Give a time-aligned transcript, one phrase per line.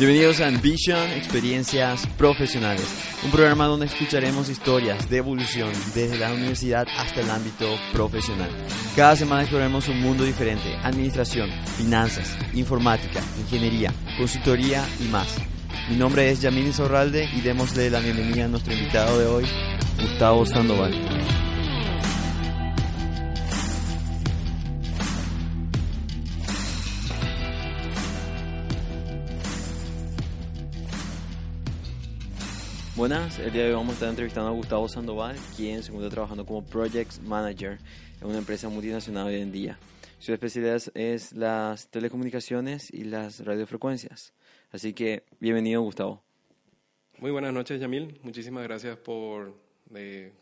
[0.00, 2.86] Bienvenidos a Ambition, Experiencias Profesionales,
[3.22, 8.48] un programa donde escucharemos historias de evolución desde la universidad hasta el ámbito profesional.
[8.96, 15.36] Cada semana exploraremos un mundo diferente, administración, finanzas, informática, ingeniería, consultoría y más.
[15.90, 19.44] Mi nombre es Yamini Zorralde y démosle la bienvenida a nuestro invitado de hoy,
[20.00, 20.94] Gustavo Sandoval.
[33.00, 36.10] Buenas, el día de hoy vamos a estar entrevistando a Gustavo Sandoval, quien se encuentra
[36.10, 37.78] trabajando como Project Manager
[38.20, 39.78] en una empresa multinacional hoy en día.
[40.18, 44.34] Su especialidad es las telecomunicaciones y las radiofrecuencias.
[44.70, 46.22] Así que, bienvenido Gustavo.
[47.16, 48.20] Muy buenas noches, Yamil.
[48.22, 49.56] Muchísimas gracias por
[49.94, 50.34] eh,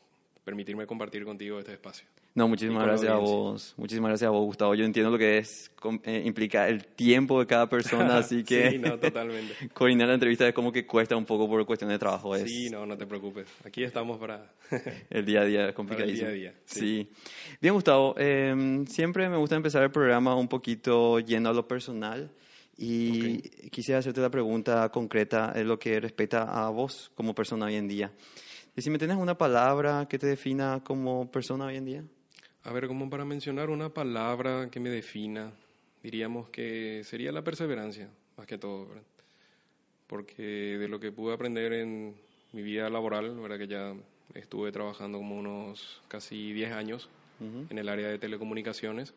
[0.43, 2.09] permitirme compartir contigo este espacio.
[2.38, 3.74] No, muchísimas gracias a vos.
[3.77, 4.73] Muchísimas gracias a vos, Gustavo.
[4.77, 5.73] Yo entiendo lo que es
[6.05, 9.55] eh, implica el tiempo de cada persona, así que sí, no, totalmente.
[9.74, 12.36] coordinar la entrevista es como que cuesta un poco por cuestión de trabajo.
[12.36, 13.48] Es sí, no, no te preocupes.
[13.64, 14.53] Aquí estamos para
[15.11, 16.28] el día a día, es complicadísimo.
[16.28, 16.61] el día a día.
[16.64, 17.11] Sí.
[17.61, 18.14] Bien, Gustavo.
[18.16, 22.31] Em, siempre me gusta empezar el programa un poquito yendo a lo personal.
[22.77, 27.75] Y quisiera hacerte la pregunta concreta en lo que respecta a vos como persona hoy
[27.75, 28.12] en día.
[28.77, 32.05] Y si me tienes una palabra que te defina como persona hoy en día.
[32.64, 35.53] A ver, como para mencionar una palabra que me defina,
[36.03, 39.05] diríamos que sería la perseverancia, más que todo, ¿verdad?
[40.06, 42.17] Porque de lo que pude aprender en
[42.53, 43.59] mi vida laboral, ¿verdad?
[43.59, 43.95] Que ya
[44.34, 47.09] estuve trabajando como unos casi 10 años
[47.41, 49.15] en el área de telecomunicaciones,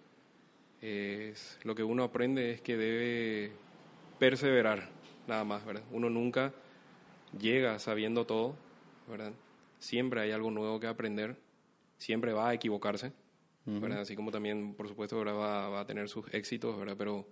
[0.80, 3.52] es, lo que uno aprende es que debe
[4.20, 4.90] perseverar,
[5.28, 5.84] nada más, ¿verdad?
[5.92, 6.54] Uno nunca
[7.40, 8.56] llega sabiendo todo,
[9.10, 9.34] ¿verdad?
[9.80, 11.36] Siempre hay algo nuevo que aprender,
[11.98, 13.12] siempre va a equivocarse
[14.00, 16.96] Así como también, por supuesto, va, va, a tener sus éxitos, ¿verdad?
[16.98, 17.28] Pero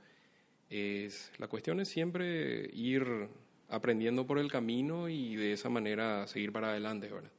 [0.70, 3.28] es, la cuestión es siempre ir
[3.70, 7.32] aprendiendo por el camino y de esa manera seguir para adelante, ¿verdad?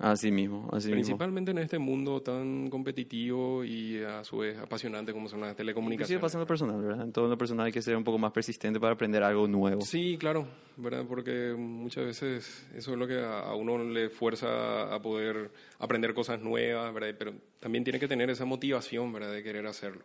[0.00, 5.28] Así mismo, así Principalmente en este mundo tan competitivo y a su vez apasionante como
[5.28, 6.08] son las telecomunicaciones.
[6.08, 7.04] Sigue pasando personal, ¿verdad?
[7.04, 9.80] En todo lo personal hay que ser un poco más persistente para aprender algo nuevo.
[9.80, 11.04] Sí, claro, ¿verdad?
[11.08, 15.50] Porque muchas veces eso es lo que a uno le fuerza a poder
[15.80, 17.14] aprender cosas nuevas, ¿verdad?
[17.18, 19.32] Pero también tiene que tener esa motivación, ¿verdad?
[19.32, 20.04] De querer hacerlo.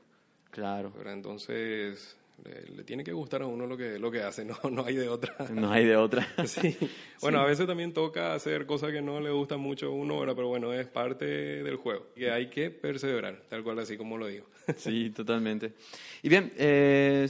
[0.49, 0.91] Claro.
[0.91, 1.13] ¿verdad?
[1.13, 4.95] Entonces, le, tiene que gustar a uno lo que, lo que hace, no, no hay
[4.95, 5.35] de otra.
[5.51, 6.27] No hay de otra.
[6.45, 6.77] sí.
[7.21, 10.47] Bueno, a veces también toca hacer cosas que no le gustan mucho a uno, pero
[10.47, 12.07] bueno, es parte del juego.
[12.16, 14.45] Que hay que perseverar, tal cual así como lo digo.
[14.77, 15.73] sí, totalmente.
[16.21, 17.29] Y bien, eh,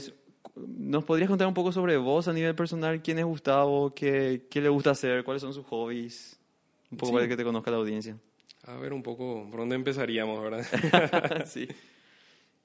[0.56, 3.02] ¿nos podrías contar un poco sobre vos a nivel personal?
[3.02, 3.94] ¿Quién es Gustavo?
[3.94, 5.22] ¿Qué, qué le gusta hacer?
[5.24, 6.38] ¿Cuáles son sus hobbies?
[6.90, 8.16] Un poco para que te conozca la audiencia.
[8.66, 11.44] A ver, un poco, ¿por dónde empezaríamos, verdad?
[11.46, 11.68] sí.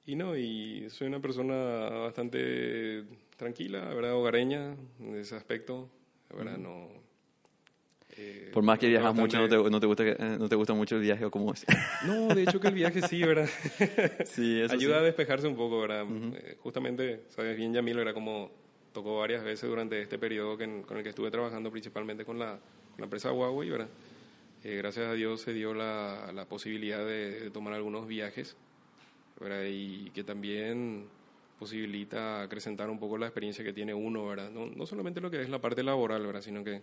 [0.06, 1.54] Y no, y soy una persona
[2.00, 3.04] bastante
[3.36, 4.14] tranquila, ¿verdad?
[4.14, 5.88] Hogareña en ese aspecto,
[6.34, 6.58] ¿verdad?
[6.58, 6.88] No,
[8.16, 10.04] eh, Por más que viajas mucho, no te, no te, gusta,
[10.38, 11.64] no te gusta mucho el viaje o cómo es.
[12.06, 13.48] No, de hecho que el viaje sí, ¿verdad?
[14.24, 16.04] sí, eso Ayuda a despejarse un poco, ¿verdad?
[16.34, 18.50] Eh, justamente, sabes bien, Yamil, era como
[18.92, 22.58] tocó varias veces durante este periodo con el que estuve trabajando principalmente con la,
[22.98, 23.88] la empresa Huawei, ¿verdad?
[24.64, 28.56] Eh, gracias a Dios se dio la, la posibilidad de tomar algunos viajes
[29.68, 31.06] y que también
[31.58, 34.50] posibilita acrecentar un poco la experiencia que tiene uno, ¿verdad?
[34.50, 36.40] No, no solamente lo que es la parte laboral, ¿verdad?
[36.40, 36.82] Sino que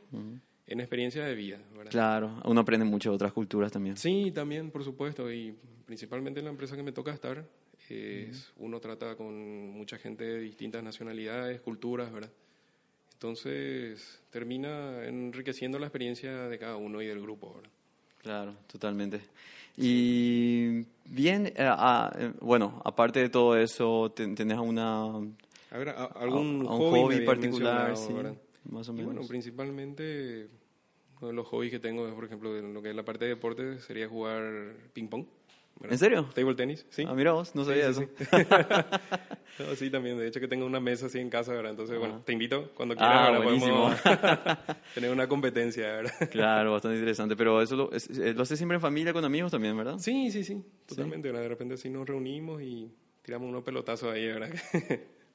[0.67, 1.91] en experiencia de vida, ¿verdad?
[1.91, 3.97] Claro, uno aprende mucho de otras culturas también.
[3.97, 7.43] Sí, también, por supuesto, y principalmente en la empresa que me toca estar,
[7.89, 12.31] es, uno trata con mucha gente de distintas nacionalidades, culturas, ¿verdad?
[13.13, 17.71] Entonces termina enriqueciendo la experiencia de cada uno y del grupo, ¿verdad?
[18.21, 19.21] Claro, totalmente.
[19.77, 25.05] Y bien, eh, ah, eh, bueno, aparte de todo eso, ¿tenés una,
[25.71, 27.95] a ver, algún hobby, particular?
[27.95, 28.13] Sí,
[28.71, 29.13] más o menos.
[29.13, 30.49] bueno, principalmente
[31.19, 33.31] uno de los hobbies que tengo, por ejemplo, en lo que es la parte de
[33.31, 35.25] deporte, sería jugar ping-pong.
[35.83, 36.29] ¿En serio?
[36.33, 37.05] Table tenis, sí.
[37.07, 38.03] Ah, mira vos, no sabía eso.
[39.75, 39.89] Sí.
[39.89, 40.19] también.
[40.19, 41.71] De hecho, que tengo una mesa así en casa, ¿verdad?
[41.71, 43.31] Entonces, bueno, te invito cuando quieras.
[43.33, 43.91] Ah, buenísimo.
[44.93, 46.13] tener una competencia, ¿verdad?
[46.31, 47.35] Claro, bastante interesante.
[47.35, 49.97] Pero eso lo, eh, lo haces siempre en familia, con amigos también, ¿verdad?
[49.97, 50.63] Sí, sí, sí.
[50.85, 51.31] Totalmente.
[51.31, 52.91] De repente así nos reunimos y
[53.23, 54.49] tiramos unos pelotazos ahí, ¿verdad?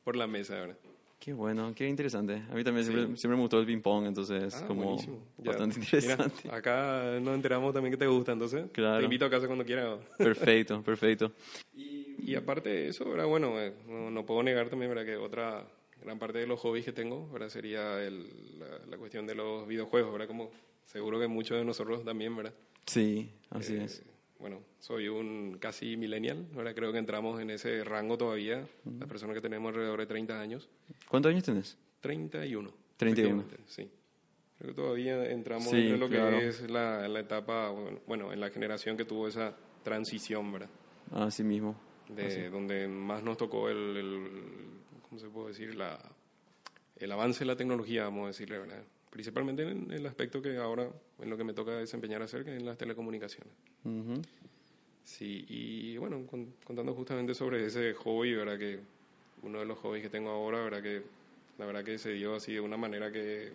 [0.05, 0.77] Por la mesa, ¿verdad?
[1.25, 2.43] Qué bueno, qué interesante.
[2.51, 4.97] A mí también siempre, siempre, me gustó el ping-pong, entonces ah, como
[5.39, 6.49] bastante interesante.
[6.51, 8.99] acá nos enteramos también que te gusta, entonces claro.
[8.99, 10.01] te invito a casa cuando quieras.
[10.19, 11.31] Perfecto, perfecto.
[11.77, 13.27] Y, y aparte de eso, ¿verdad?
[13.27, 15.05] bueno, eh, no, puedo negar también ¿verdad?
[15.05, 15.65] que otra
[16.03, 17.51] gran parte de los hobbies que tengo ¿verdad?
[17.51, 18.59] sería el,
[18.91, 20.27] la, cuestión de los videojuegos, ¿verdad?
[20.27, 20.51] Como
[20.87, 22.55] seguro que muchos de nosotros también, ¿verdad?
[22.85, 24.03] Sí, así eh, es
[24.43, 28.67] bueno, soy un casi millennial, ahora creo que entramos en ese rango todavía,
[28.99, 30.69] las personas que tenemos alrededor de 30 años.
[31.09, 31.79] ¿Cuántos años tienes?
[32.03, 32.71] 31.
[32.99, 33.41] 31.
[33.43, 33.89] efectivamente, Sí.
[34.59, 36.39] Creo que todavía entramos Sí, en lo claro.
[36.39, 37.73] que es la, la etapa,
[38.07, 40.69] bueno, en la generación que tuvo esa transición, ¿verdad?
[41.13, 41.75] Así mismo.
[42.09, 45.75] De donde más nos tocó el, el- ¿cómo se puede decir?
[45.75, 45.99] La,
[46.97, 48.83] el avance de la tecnología, vamos a decirle, ¿verdad?
[49.13, 50.89] Principalmente en el aspecto que ahora,
[51.21, 53.53] en lo que me toca desempeñar hacer, que es las telecomunicaciones.
[53.85, 54.23] Ujú.
[55.05, 58.59] Sí, y bueno, con- contando justamente sobre ese hobby, ¿verdad?
[58.59, 58.81] Que
[59.43, 60.83] uno de los hobbies que tengo ahora, ¿verdad?
[60.83, 61.03] Que
[61.59, 63.53] la verdad que se dio así de una manera que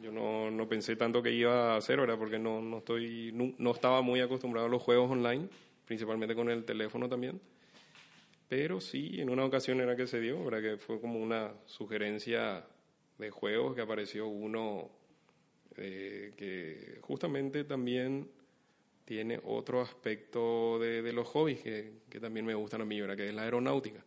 [0.00, 2.16] yo no, no pensé tanto que iba a hacer, ¿verdad?
[2.18, 5.48] Porque no, no, estoy, no, no estaba muy acostumbrado a los juegos online,
[5.84, 7.40] principalmente con el teléfono también.
[8.48, 10.60] Pero sí, en una ocasión era que se dio, ¿verdad?
[10.62, 12.64] Que fue como una sugerencia
[13.18, 14.90] de juegos que apareció uno
[15.76, 18.28] eh, que justamente también
[19.04, 23.16] tiene otro aspecto de, de los hobbies que, que también me gustan a mí, ¿verdad?
[23.16, 24.02] Que es la aeronáutica.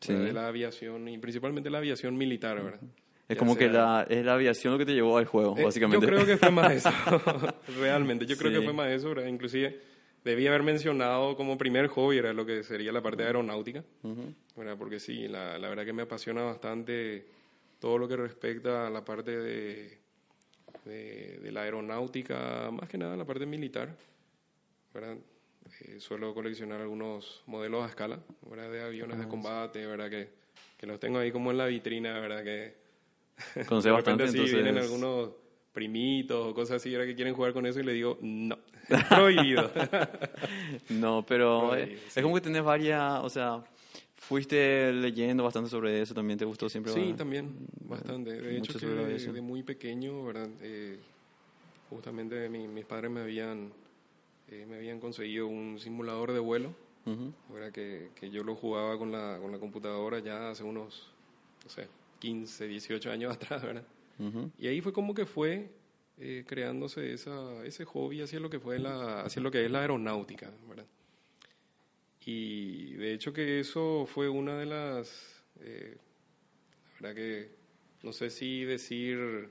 [0.00, 0.12] Sí.
[0.14, 2.80] De la aviación y principalmente la aviación militar, ¿verdad?
[3.28, 5.56] Es Ya como que sea- la, es la aviación lo que te llevó al juego,
[5.56, 6.04] eh, básicamente.
[6.06, 6.90] Yo creo que fue más eso,
[7.80, 8.26] realmente.
[8.26, 8.58] Yo creo Sí.
[8.58, 9.26] que fue más eso, ¿verdad?
[9.26, 9.78] Inclusive
[10.24, 14.34] debí haber mencionado como primer hobby era lo que sería la parte de aeronáutica, Ujú.
[14.56, 14.76] ¿verdad?
[14.76, 17.26] Porque sí, la, la verdad que me apasiona bastante
[17.82, 19.98] todo lo que respecta a la parte de,
[20.84, 23.92] de, de la aeronáutica, más que nada la parte militar,
[24.94, 25.16] ¿verdad?
[25.80, 28.70] Eh, suelo coleccionar algunos modelos a escala, ¿verdad?
[28.70, 30.08] De aviones Ah, de combate, ¿verdad?
[30.08, 30.28] Que,
[30.78, 32.44] que los tengo ahí como en la vitrina, ¿verdad?
[32.44, 32.76] Que
[33.82, 34.52] de bastante, sí entonces...
[34.52, 35.30] vienen algunos
[35.72, 37.06] primitos o cosas así, ¿verdad?
[37.06, 38.58] Que quieren jugar con eso y le digo, no,
[39.08, 39.72] prohibido.
[40.88, 42.22] No, pero ahí, es sí.
[42.22, 43.64] como que tenés varias, o sea,
[44.22, 46.92] fuiste leyendo bastante sobre eso, también te gustó siempre.
[46.92, 47.16] Sí, ¿verdad?
[47.16, 47.56] también,
[47.88, 48.40] bastante.
[48.40, 50.48] De Mucho hecho, que de, de muy pequeño, ¿verdad?
[50.60, 50.98] Eh,
[51.90, 53.72] justamente mi- mis padres me habían,
[54.48, 56.72] eh, me habían conseguido un simulador de vuelo,
[57.04, 57.32] Ujú.
[57.52, 57.72] ¿verdad?
[57.72, 61.10] Que, que yo lo jugaba con la, con la computadora ya hace unos,
[61.64, 61.88] no sé,
[62.20, 63.84] 15, 18 años atrás, ¿verdad?
[64.20, 64.50] Ujú.
[64.58, 65.68] Y ahí fue como que fue
[66.18, 69.80] eh, creándose esa, ese hobby hacia lo que fue la, hacia lo que es la
[69.80, 70.86] aeronáutica, ¿verdad?
[72.24, 75.96] Y de hecho que eso fue una de las, eh,
[77.00, 77.50] la verdad que
[78.02, 79.48] no sé si decir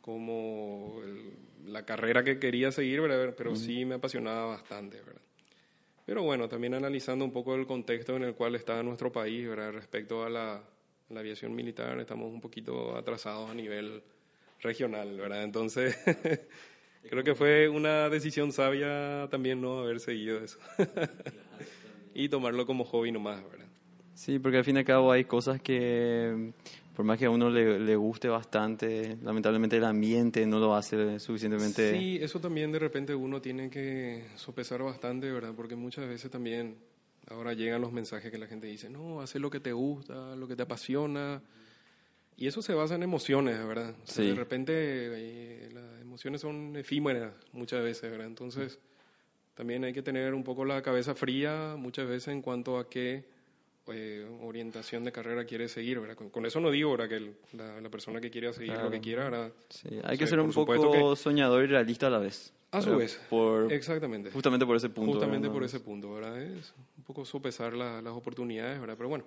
[0.00, 3.34] como el- la carrera que quería seguir, ¿verdad?
[3.36, 5.20] pero sí me apasionaba bastante, ¿verdad?
[6.06, 9.72] Pero bueno, también analizando un poco el contexto en el cual está nuestro país, ¿verdad?
[9.72, 10.62] Respecto a la,
[11.08, 14.02] la aviación militar, estamos un poquito atrasados a nivel
[14.60, 15.42] regional, ¿verdad?
[15.44, 15.96] Entonces,
[17.08, 20.58] creo que fue una decisión sabia también no haber seguido eso.
[22.14, 23.66] Y tomarlo como hobby nomás, ¿verdad?
[24.14, 26.52] Sí, porque al fin y al cabo hay cosas que,
[26.94, 31.18] por más que a uno le, le guste bastante, lamentablemente el ambiente no lo hace
[31.18, 31.98] suficientemente...
[31.98, 35.52] Sí, eso también de repente uno tiene que sopesar bastante, ¿verdad?
[35.56, 36.76] Porque muchas veces también
[37.28, 40.46] ahora llegan los mensajes que la gente dice, no, haz lo que te gusta, lo
[40.46, 41.42] que te apasiona.
[42.36, 43.94] Y eso se basa en emociones, ¿verdad?
[44.02, 44.30] O sea, Sí.
[44.30, 48.26] De repente eh, las emociones son efímeras muchas veces, ¿verdad?
[48.26, 48.78] Entonces
[49.54, 53.24] también hay que tener un poco la cabeza fría muchas veces en cuanto a qué
[53.88, 56.00] eh, orientación de carrera quiere seguir.
[56.16, 57.08] Con, con eso no digo, ¿verdad?
[57.08, 58.86] Que el- la, la persona que quiera seguir Claro.
[58.86, 59.50] lo que quiera.
[59.68, 62.52] Sí, hay O que sea, ser un poco soñador y realista a la vez.
[62.70, 63.20] A su vez.
[63.30, 64.30] Por, Exactamente.
[64.30, 65.12] justamente por ese punto.
[65.12, 65.54] Justamente ¿verdad?
[65.54, 66.40] por ese punto, ¿verdad?
[66.42, 68.94] Es un poco sopesar la- las oportunidades, ¿verdad?
[68.96, 69.24] Pero bueno,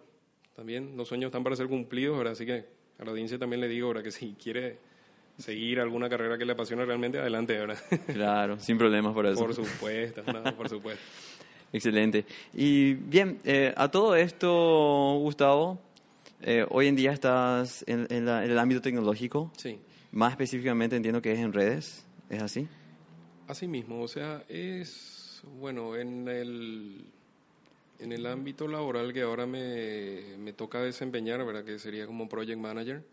[0.55, 2.33] también los sueños están para ser cumplidos, ¿verdad?
[2.33, 2.65] Así que
[2.97, 4.03] a la audiencia también le digo, ¿verdad?
[4.03, 4.79] Que si quiere
[5.37, 7.77] seguir alguna carrera que le apasiona realmente, adelante, ¿verdad?
[8.13, 9.39] Claro, sin problemas por eso.
[9.39, 11.03] por supuesto, no, por supuesto.
[11.73, 12.25] Excelente.
[12.53, 15.79] Y bien, eh, a todo esto, Gustavo,
[16.41, 19.77] eh, hoy en día estás en, en la- en el ámbito tecnológico, Sí.
[20.11, 22.67] más específicamente entiendo que es en redes, ¿es así?
[23.47, 27.05] Así mismo, o sea, es, bueno, en el,
[27.99, 31.63] en el ámbito laboral que ahora me, me toca desempeñar, ¿verdad?
[31.65, 33.03] Que sería como project manager,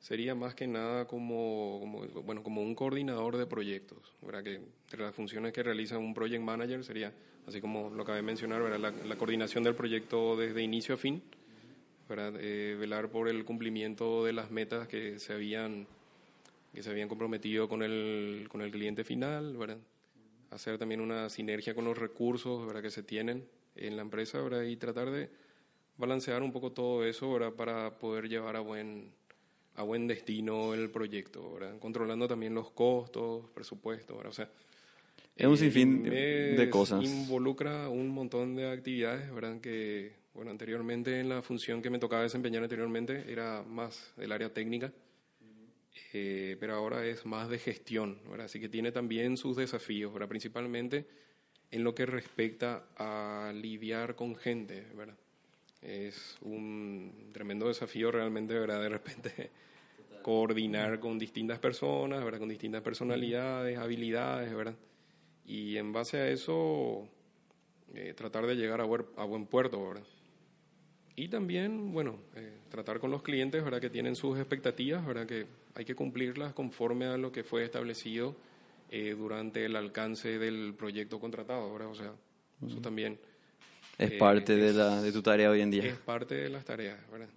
[0.00, 4.42] sería más que nada como, como, bueno, como un coordinador de proyectos, ¿verdad?
[4.42, 7.12] Que entre las funciones que realiza un project manager sería,
[7.46, 8.78] así como lo acabé de mencionar, ¿verdad?
[8.78, 11.22] La, la coordinación del proyecto desde inicio a fin,
[12.08, 12.34] ¿verdad?
[12.40, 15.86] Eh, velar por el cumplimiento de las metas que se habían
[16.72, 19.78] que se habían comprometido con el, con el cliente final, ¿verdad?
[20.50, 22.82] Hacer también una sinergia con los recursos, ¿verdad?
[22.82, 24.62] Que se tienen en la empresa, ¿verdad?
[24.62, 25.30] Y tratar de
[25.96, 27.52] balancear un poco todo eso, ¿verdad?
[27.54, 29.12] Para poder llevar a buen,
[29.78, 31.78] a buen destino el proyecto, ¿verdad?
[31.78, 34.30] Controlando también los costos, presupuesto, ¿verdad?
[34.30, 34.50] O sea,
[35.36, 37.04] Es un eh, sinfín de- cosas.
[37.04, 39.60] Involucra un montón de actividades, ¿verdad?
[39.60, 44.52] Que, bueno, anteriormente en la función que me tocaba desempeñar anteriormente era más del área
[44.52, 44.92] técnica,
[46.12, 48.46] eh, pero ahora es más de gestión, ¿verdad?
[48.46, 50.28] Así que tiene también sus desafíos, ¿verdad?
[50.28, 51.06] Principalmente
[51.70, 55.16] en lo que respecta a lidiar con gente, ¿verdad?
[55.80, 58.82] Es un tremendo desafío realmente, ¿verdad?
[58.82, 59.50] De repente
[60.22, 62.40] coordinar con distintas personas, ¿verdad?
[62.40, 64.74] Con distintas personalidades, habilidades, ¿verdad?
[65.46, 67.08] Y en base a eso,
[67.94, 70.04] eh, tratar de llegar a, a, buen puerto, ¿verdad?
[71.16, 73.80] Y también, bueno, eh, tratar con los clientes, ¿verdad?
[73.80, 75.26] Que tienen sus expectativas, ¿verdad?
[75.26, 78.36] Que hay que cumplirlas conforme a lo que fue establecido
[78.90, 81.88] eh, durante el alcance del proyecto contratado, ¿verdad?
[81.88, 82.12] O sea,
[82.66, 83.18] eso también...
[83.98, 85.84] Es parte de, la, de tu tarea hoy en día.
[85.84, 87.28] Es parte de las tareas, ¿verdad?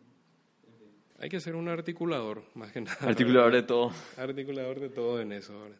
[1.20, 2.98] Hay que ser un articulador, más que nada.
[3.02, 3.92] Articulador de todo.
[4.16, 5.78] Articulador de todo en eso, ¿verdad?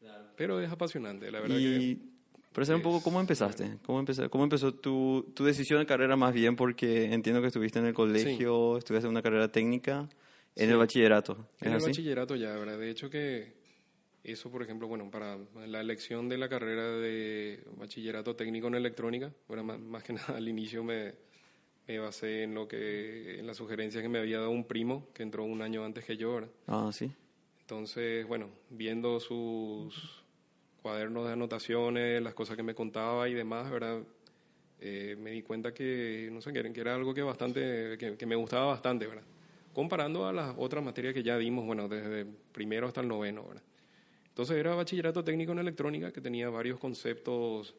[0.00, 0.24] Claro.
[0.36, 1.96] Pero es apasionante, la verdad y...
[1.96, 2.14] que...
[2.52, 6.32] Pero un poco cómo empezaste, cómo, empezó, cómo empezó tu, tu, decisión de carrera más
[6.32, 10.08] bien, porque entiendo que estuviste en el colegio, estuviste en una carrera técnica,
[10.54, 11.48] en el bachillerato.
[11.60, 12.78] en el bachillerato ya, ¿verdad?
[12.78, 13.63] De hecho que
[14.32, 19.32] eso, por ejemplo, bueno, para la elección de la carrera de bachillerato técnico en electrónica,
[19.48, 21.14] bueno, más, más que nada al inicio me,
[21.86, 25.22] me basé en lo que en las sugerencias que me había dado un primo que
[25.22, 26.50] entró un año antes que yo, ¿verdad?
[26.66, 27.12] Ah, sí.
[27.60, 30.22] Entonces, bueno, viendo sus
[30.82, 34.02] cuadernos de anotaciones, las cosas que me contaba y demás, ¿verdad?
[34.80, 38.66] Eh, me di cuenta que, no sé, que era algo que bastante, que, me gustaba
[38.66, 39.24] bastante, ¿verdad?
[39.72, 43.62] Comparando a las otras materias que ya dimos, bueno, desde primero hasta el noveno, ¿verdad?
[44.34, 47.74] Entonces era bachillerato técnico en electrónica que tenía varios conceptos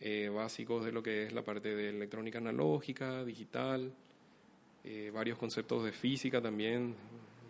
[0.00, 3.92] eh, básicos de lo que es la parte de electrónica analógica, digital,
[4.82, 6.94] eh, varios conceptos de física también,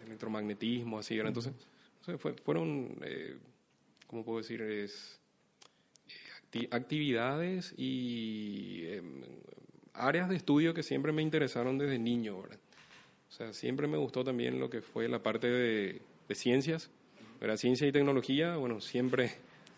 [0.04, 1.32] electromagnetismo, así, ¿verdad?
[1.36, 2.96] Entonces, fueron
[4.10, 4.60] ¿cómo puedo decir?
[4.60, 5.20] Es,
[6.52, 9.22] eh, actividades y em,
[9.94, 12.58] áreas de estudio que siempre me interesaron desde niño, ¿verdad?
[13.28, 16.02] O sea, siempre me gustó también lo que fue la parte de,
[16.34, 16.90] ciencias,
[17.40, 17.56] ¿verdad?
[17.56, 19.32] Ciencia y tecnología, bueno, siempre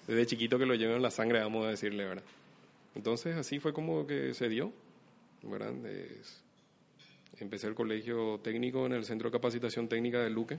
[0.07, 2.25] desde chiquito que lo llevo en la sangre, vamos a decirle, ¿verdad?
[2.95, 4.73] Entonces, así fue como que se dio,
[5.43, 5.73] ¿verdad?
[7.39, 10.59] empecé el colegio técnico en el Centro de Capacitación Técnica de Luque,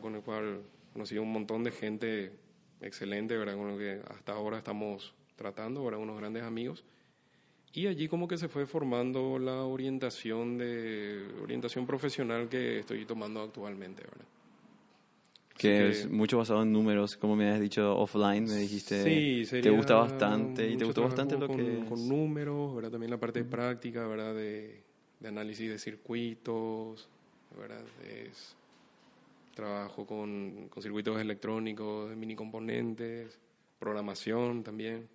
[0.00, 2.32] con el cual conocí a un montón de gente
[2.80, 3.56] excelente, ¿verdad?
[3.56, 6.00] Con lo que hasta ahora estamos tratando, ¿verdad?
[6.00, 6.84] Unos grandes amigos.
[7.72, 13.40] Y allí como que se fue formando la orientación de orientación profesional que estoy tomando
[13.40, 14.26] actualmente, ¿verdad?
[15.62, 19.70] Que, es mucho basado en números, como me has dicho offline, me dijiste, sí, te
[19.70, 22.90] gusta bastante y te gustó bastante lo que con números, ¿verdad?
[22.90, 24.34] También la parte de práctica, ¿verdad?
[24.34, 24.82] De,
[25.20, 27.08] de análisis de circuitos,
[27.56, 27.82] ¿verdad?
[28.04, 28.56] Es,
[29.54, 33.38] Trabajo con, con circuitos electrónicos, mini componentes,
[33.78, 35.06] programación también.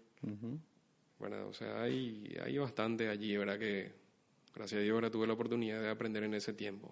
[1.20, 3.58] O sea, hay, hay bastante allí, ¿verdad?
[3.58, 3.92] Que
[4.54, 6.92] gracias a Dios ahora tuve la oportunidad de aprender en ese tiempo.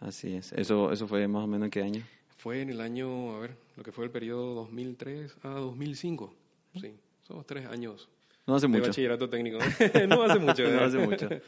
[0.00, 0.52] Así es.
[0.52, 2.02] ¿Eso, ¿Eso fue más o menos en qué año?
[2.46, 6.32] Fue en el año, a ver, lo que fue el periodo 2003 a 2005.
[6.80, 6.92] Sí,
[7.26, 8.08] son tres años.
[8.46, 8.82] No hace mucho.
[8.82, 9.58] De bachillerato técnico.
[10.08, 10.70] no hace mucho.
[10.70, 11.28] no hace mucho.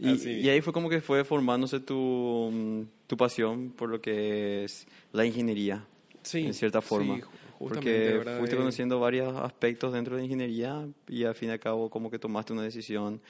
[0.00, 5.24] Y, ahí fue como que fue formándose tu, tu, pasión por lo que es la
[5.26, 5.84] ingeniería,
[6.22, 7.16] sí, en cierta forma.
[7.16, 7.22] Sí,
[7.58, 11.88] porque fuiste conociendo varios aspectos dentro de la ingeniería y al fin y al cabo
[11.88, 13.20] como que tomaste una decisión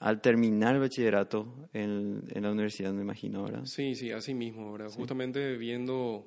[0.00, 3.64] al terminar el bachillerato en, en la universidad, me imagino, ¿verdad?
[3.64, 4.90] Sí, sí, así mismo, ¿verdad?
[4.90, 6.26] Justamente viendo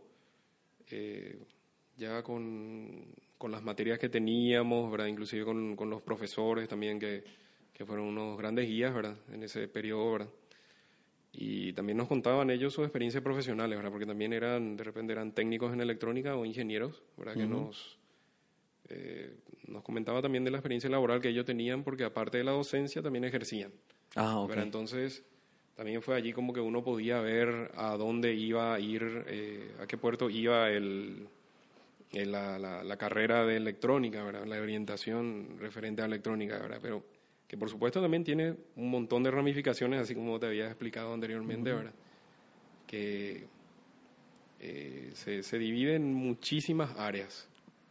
[0.90, 1.40] eh,
[1.98, 3.06] ya con,
[3.38, 5.08] con, las materias que teníamos, ¿verdad?
[5.08, 7.24] Inclusive con, con los profesores también que
[7.78, 9.16] que fueron unos grandes guías, ¿verdad?
[9.32, 10.30] En ese periodo, ¿verdad?
[11.32, 13.92] Y también nos contaban ellos sus experiencias profesionales, ¿verdad?
[13.92, 17.36] Porque también eran, de repente eran técnicos en electrónica o ingenieros, ¿verdad?
[17.36, 18.00] Que nos,
[18.90, 22.52] eh, nos comentaba también de la experiencia laboral que ellos tenían, porque aparte de la
[22.52, 23.72] docencia también ejercían.
[24.16, 24.56] Ah, ok.
[24.58, 25.24] Entonces,
[25.76, 29.88] también fue allí como que uno podía ver a dónde iba a ir, eh, a
[29.88, 31.28] qué puerto iba el,
[32.12, 34.46] la, la, la, carrera de electrónica, ¿verdad?
[34.46, 36.80] La orientación referente a electrónica, ¿verdad?
[36.82, 37.04] Pero
[37.48, 41.72] que por supuesto también tiene un montón de ramificaciones, así como te había explicado anteriormente,
[41.72, 41.94] ¿verdad?
[42.86, 43.46] Que
[44.60, 47.48] eh, se, se, divide en muchísimas áreas,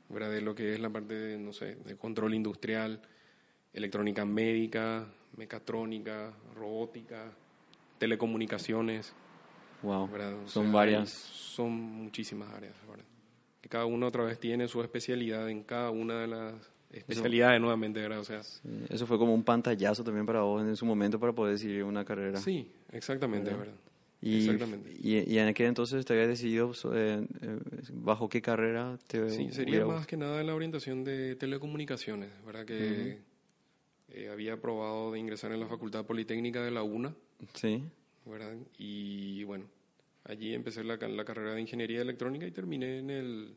[0.09, 0.31] ¿verdad?
[0.31, 3.01] De lo que es la parte de, no sé, de control industrial,
[3.73, 7.33] electrónica médica, mecatrónica, robótica,
[7.99, 9.13] telecomunicaciones.
[9.83, 10.09] Wow,
[10.47, 11.11] son varias.
[11.11, 13.05] son muchísimas áreas, ¿verdad?
[13.61, 16.55] Que cada uno otra vez tiene su especialidad en cada una de las
[16.91, 18.21] especialidades nuevamente, ¿verdad?
[18.21, 18.41] O sea,
[18.89, 22.05] eso fue como un pantallazo también para vos en su momento para poder decidir una
[22.05, 22.39] carrera.
[22.39, 23.75] Sí, exactamente, ¿verdad?
[24.23, 24.95] Y, exactamente.
[24.99, 27.59] Y, en aquel entonces te habías decidido eh, eh,
[27.93, 32.65] bajo qué carrera te Sí, sería más que nada la orientación de telecomunicaciones, ¿verdad?
[32.65, 33.19] Que
[34.09, 37.15] eh, había aprobado de ingresar en la Facultad Politécnica de la UNA.
[37.55, 37.83] Sí.
[38.25, 38.57] ¿Verdad?
[38.79, 39.67] Y bueno,
[40.25, 43.57] allí empecé la, la carrera de Ingeniería Electrónica y terminé en el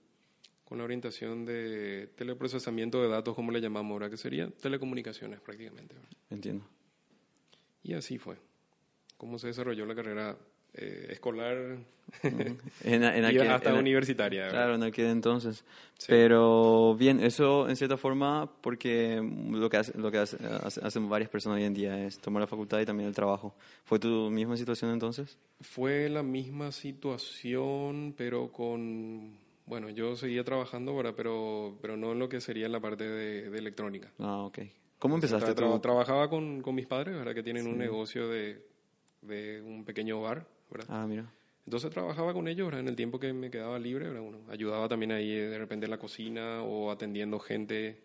[0.70, 5.96] con la orientación de teleprocesamiento de datos, como le llamamos ahora, que sería telecomunicaciones prácticamente.
[6.30, 6.64] Entiendo.
[7.82, 8.38] Y así fue.
[9.20, 10.36] Cómo se desarrolló la carrera
[10.74, 11.78] eh, escolar
[12.24, 12.58] En,
[13.04, 14.48] en aquel- hasta en- universitaria.
[14.50, 15.64] Claro, en aquel entonces.
[15.98, 16.06] Sí.
[16.10, 19.22] Pero bien, eso en cierta forma, porque
[19.52, 22.42] lo que, hace- lo que hace- hace- hacen varias personas hoy en día es tomar
[22.42, 23.54] la facultad y también el trabajo.
[23.84, 25.38] ¿Fue tu misma situación entonces?
[25.62, 29.38] Fue la misma situación, pero con...
[29.66, 31.14] Bueno, yo seguía trabajando, ¿verdad?
[31.16, 34.12] Pero, pero no en lo que sería la parte de, de electrónica.
[34.18, 34.60] Ah, ok.
[34.98, 37.34] ¿Cómo empezaste Tra- tra- trabajaba con, con mis padres, ¿verdad?
[37.36, 38.66] Que tienen un negocio de,
[39.22, 40.88] de un pequeño bar, ¿verdad?
[40.90, 41.26] Ah, mira.
[41.66, 42.82] Entonces trabajaba con ellos, ¿verdad?
[42.82, 44.22] En el tiempo que me quedaba libre, ¿verdad?
[44.24, 48.00] Bueno, ayudaba también ahí eh, de repente en la cocina o atendiendo gente,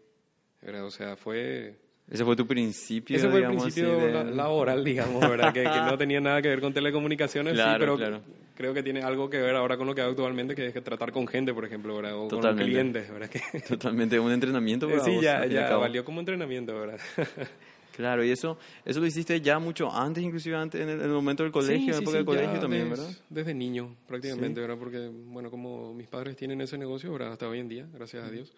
[0.60, 0.84] ¿verdad?
[0.84, 1.76] O sea, fue...
[2.10, 5.54] Ese fue tu principio, Ese fue el principio de- la- laboral, digamos, ¿verdad?
[5.54, 8.20] Que, que no tenía nada que ver con telecomunicaciones, Claro, sí, pero claro.
[8.54, 10.82] creo que tiene algo que ver ahora con lo que hago actualmente, que es que
[10.82, 12.16] tratar con gente, por ejemplo, ¿verdad?
[12.18, 12.62] O Totalmente.
[12.62, 13.30] con clientes, ¿verdad?
[13.30, 17.00] Que, Totalmente, un entrenamiento para sí, ya, ya valió como entrenamiento, ¿verdad?
[17.96, 21.12] Claro, y eso eso lo hiciste ya mucho antes, inclusive antes, en el, en el
[21.12, 23.14] momento del colegio, en la época del colegio también, des- ¿verdad?
[23.30, 24.60] Desde niño, prácticamente.
[24.60, 24.76] ¿verdad?
[24.78, 27.32] Porque, bueno, como mis padres tienen ese negocio, ¿verdad?
[27.32, 28.52] Hasta hoy en día, gracias a Dios.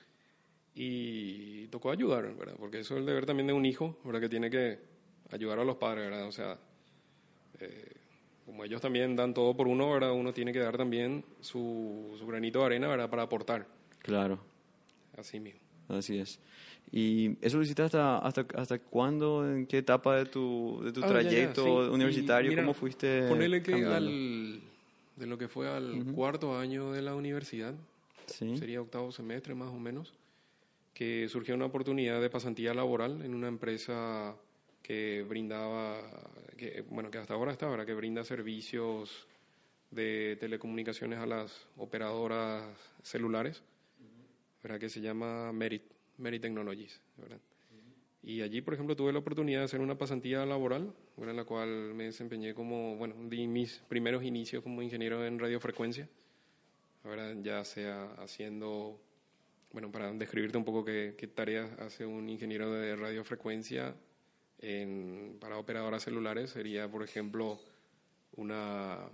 [0.75, 2.55] Y tocó ayudar, ¿verdad?
[2.59, 4.21] Porque eso es el deber también de un hijo, ¿verdad?
[4.21, 4.79] Que tiene que
[5.31, 6.27] ayudar a los padres, ¿verdad?
[6.29, 6.59] O sea,
[7.61, 7.93] eh,
[8.45, 10.13] como ellos también dan todo por uno, ¿verdad?
[10.13, 13.09] Uno tiene que dar también su, su granito de arena, ¿verdad?
[13.11, 13.67] Para aportar,
[14.01, 14.39] Claro,
[15.17, 15.61] así mismo.
[15.89, 16.39] así es.
[16.93, 19.49] ¿Y eso lo hiciste hasta, hasta, hasta cuándo?
[19.51, 21.93] ¿En qué etapa de tu, de tu Ah, ya, ya, trayecto sí.
[21.93, 22.51] universitario?
[22.51, 24.61] Mira, ¿Cómo fuiste Ponele que al,
[25.17, 27.75] de lo que fue al cuarto año de la universidad,
[28.27, 30.13] Sí, sería octavo semestre más o menos,
[30.95, 34.35] que surgió una oportunidad de pasantía laboral en una empresa
[34.83, 36.01] que brindaba,
[36.57, 37.87] que, bueno, que hasta ahora está, ¿verdad?
[37.87, 39.27] que brinda servicios
[39.91, 42.65] de telecomunicaciones a las operadoras
[43.03, 43.63] celulares,
[44.63, 44.81] ¿verdad?
[44.81, 45.83] que se llama Merit,
[46.19, 47.01] Merit Technologies.
[47.17, 47.41] ¿verdad?
[48.27, 51.31] Y allí, por ejemplo, tuve la oportunidad de hacer una pasantía laboral, ¿verdad?
[51.31, 56.09] en la cual me desempeñé como, bueno, di mis primeros inicios como ingeniero en radiofrecuencia,
[57.05, 57.37] ¿verdad?
[57.41, 59.01] ya sea haciendo,
[59.73, 63.95] bueno, para describirte un poco qué, qué tareas hace un ingeniero de radiofrecuencia
[64.59, 67.61] en, para operadoras celulares, sería, por ejemplo,
[68.35, 69.09] una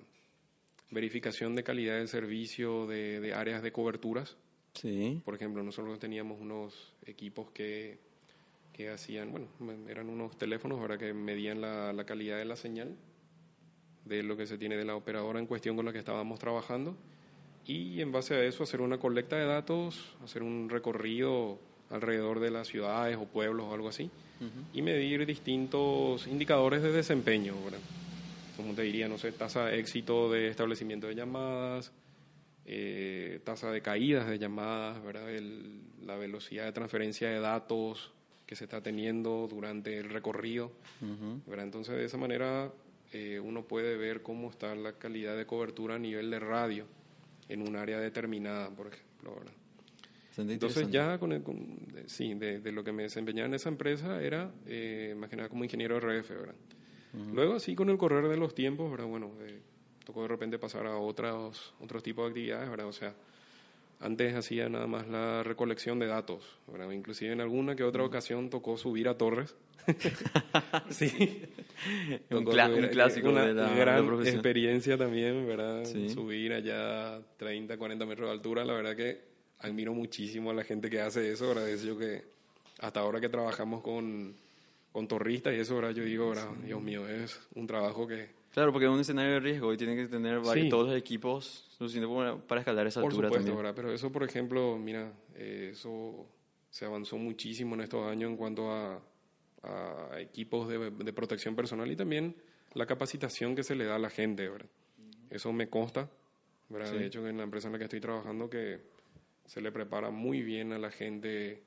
[0.91, 4.39] verificación de calidad del servicio de, de áreas de coberturas.
[4.75, 7.99] Sí, Por ejemplo, nosotros teníamos unos equipos que,
[8.73, 9.49] que hacían, bueno,
[9.89, 10.99] eran unos teléfonos ¿verdad?
[10.99, 12.97] que medían la, la calidad de la señal
[14.05, 16.97] de lo que se tiene de la operadora en cuestión con la que estábamos trabajando
[17.67, 21.59] y en base a eso hacer una colecta de datos, hacer un recorrido
[21.91, 24.11] alrededor de las ciudades o pueblos o algo así
[24.73, 27.79] y medir distintos indicadores de desempeño, ¿verdad?
[28.57, 31.93] Como te diría, no sé, tasa de éxito de establecimiento de llamadas,
[32.67, 35.31] eh, tasa de caídas de llamadas, ¿verdad?
[35.31, 38.13] El- la velocidad de transferencia de datos
[38.47, 40.73] que se está teniendo durante el recorrido.
[41.01, 41.65] ujú, ¿verdad?
[41.67, 42.71] Entonces, de esa manera,
[43.13, 46.87] eh, uno puede ver cómo está la calidad de cobertura a nivel de radio
[47.49, 49.35] en un área determinada, por ejemplo.
[49.37, 49.53] ¿verdad?
[50.55, 53.69] Entonces, ya con, el- con- de- sí, de, de lo que me desempeñaba en esa
[53.69, 56.55] empresa era, eh, más que nada, como ingeniero RF, ¿verdad?
[57.35, 59.07] Luego, así con el correr de los tiempos, ¿verdad?
[59.07, 59.61] Bueno, eh,
[60.05, 62.87] tocó de repente pasar a otros, otros tipos de actividades, ¿verdad?
[62.87, 63.15] O sea,
[64.01, 66.91] antes hacía nada más la recolección de datos, ¿verdad?
[66.91, 69.55] Inclusive en alguna que otra ocasión tocó subir a torres.
[70.91, 71.43] sí.
[72.31, 75.85] Un, cla- subir un a- clásico una de la, gran experiencia también, ¿verdad?
[75.85, 76.09] Sí.
[76.09, 79.21] Subir allá 30, 40 metros de altura, la verdad que
[79.61, 81.69] admiro muchísimo a la gente que hace eso, ¿verdad?
[81.69, 82.23] Es yo que
[82.81, 84.35] hasta ahora que trabajamos con,
[84.93, 85.91] con torristas y eso, ¿verdad?
[85.93, 86.49] Yo digo, ¿verdad?
[86.65, 89.97] Dios mío, es un trabajo que Claro, porque es un escenario de riesgo y tiene
[89.97, 90.69] que tener varios, Sí.
[90.69, 93.57] todos los equipos suficientes para, para escalar esa Por altura supuesto, también.
[93.65, 93.75] ¿verdad?
[93.75, 96.27] Pero eso, por ejemplo, mira, eh, eso
[96.71, 99.01] se avanzó muchísimo en estos años en cuanto a,
[99.63, 102.37] a equipos de, de protección personal y también
[102.75, 104.69] la capacitación que se le da a la gente, ¿verdad?
[105.31, 106.11] Eso me consta,
[106.69, 106.93] ¿verdad?
[106.93, 108.81] De hecho, en la empresa en la que estoy trabajando que
[109.47, 111.63] se le prepara muy bien a la gente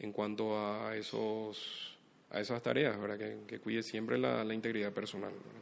[0.00, 1.96] en cuanto a esos
[2.30, 3.18] a esas tareas, ¿verdad?
[3.18, 5.60] Que, que cuide siempre la, la integridad personal, ¿verdad?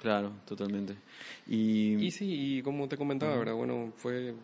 [0.00, 0.94] Claro, totalmente.
[1.46, 3.54] Y, Y sí, y como te comentaba, ¿verdad?
[3.54, 4.34] Bueno, fue,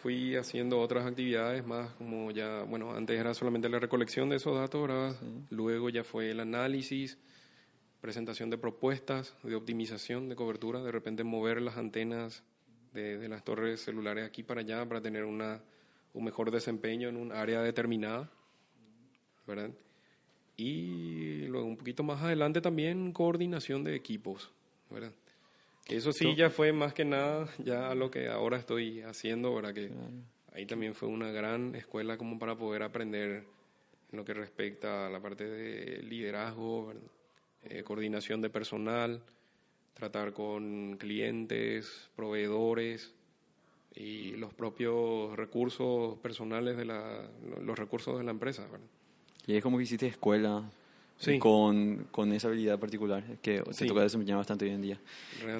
[0.00, 4.56] fui haciendo otras actividades más como ya, bueno, antes era solamente la recolección de esos
[4.56, 5.16] datos, ¿verdad?
[5.50, 7.18] Luego ya fue el análisis,
[8.00, 12.42] presentación de propuestas de optimización de cobertura, de repente mover las antenas
[12.92, 15.60] de, de las torres celulares aquí para allá para tener una,
[16.14, 18.30] un mejor desempeño en un área determinada,
[19.46, 19.70] ¿verdad?
[20.56, 24.50] Y luego un poquito más adelante también coordinación de equipos,
[24.92, 25.12] ¿verdad?
[25.88, 29.74] Eso sí ya fue más que nada ya lo que ahora estoy haciendo, ¿verdad?
[29.74, 29.90] Que
[30.52, 33.44] ahí también fue una gran escuela como para poder aprender
[34.10, 36.92] en lo que respecta a la parte de liderazgo.
[37.64, 39.22] Eh, coordinación de personal,
[39.94, 43.14] tratar con clientes, proveedores
[43.94, 47.28] y los propios recursos personales de la,
[47.60, 48.62] los recursos de la empresa.
[48.62, 48.86] ¿verdad?
[49.46, 50.68] Y es como que hiciste escuela
[51.24, 51.38] Sí.
[51.38, 53.86] con, con esa habilidad particular que te Sí.
[53.86, 55.00] toca desempeñar bastante hoy en día.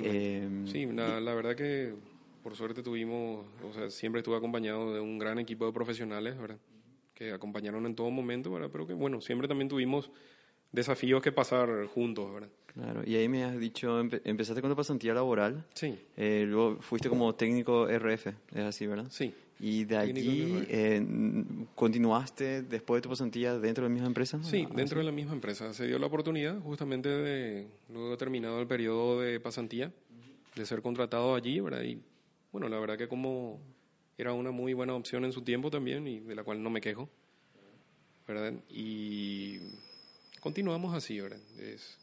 [0.03, 1.94] Em, sí, la, la verdad que
[2.42, 6.59] por suerte tuvimos, o sea, siempre estuve acompañado de un gran equipo de profesionales, ¿verdad?
[7.14, 8.68] Que acompañaron en todo momento, ¿verdad?
[8.72, 10.11] Pero que, bueno, siempre también tuvimos
[10.72, 12.48] desafíos que pasar juntos, ¿verdad?
[12.75, 16.79] Claro, y ahí me has dicho, empe- empezaste con tu pasantía laboral, Sí, eh, luego
[16.81, 19.07] fuiste como técnico RF, es así, ¿verdad?
[19.11, 19.33] sí.
[19.64, 21.07] Y de allí eh,
[21.77, 24.42] continuaste después de tu pasantía dentro de la misma empresa.
[24.42, 25.72] Sí, Ah, dentro de la misma empresa.
[25.72, 29.92] Se dio la oportunidad justamente de, luego terminado el periodo de pasantía,
[30.57, 31.83] de ser contratado allí, ¿verdad?
[31.83, 32.03] Y
[32.51, 33.61] bueno, la verdad que como
[34.18, 36.81] era una muy buena opción en su tiempo también y de la cual no me
[36.81, 37.09] quejo,
[38.27, 38.55] ¿verdad?
[38.68, 39.61] Y
[40.40, 41.38] continuamos así, ¿verdad?
[41.61, 41.98] Es,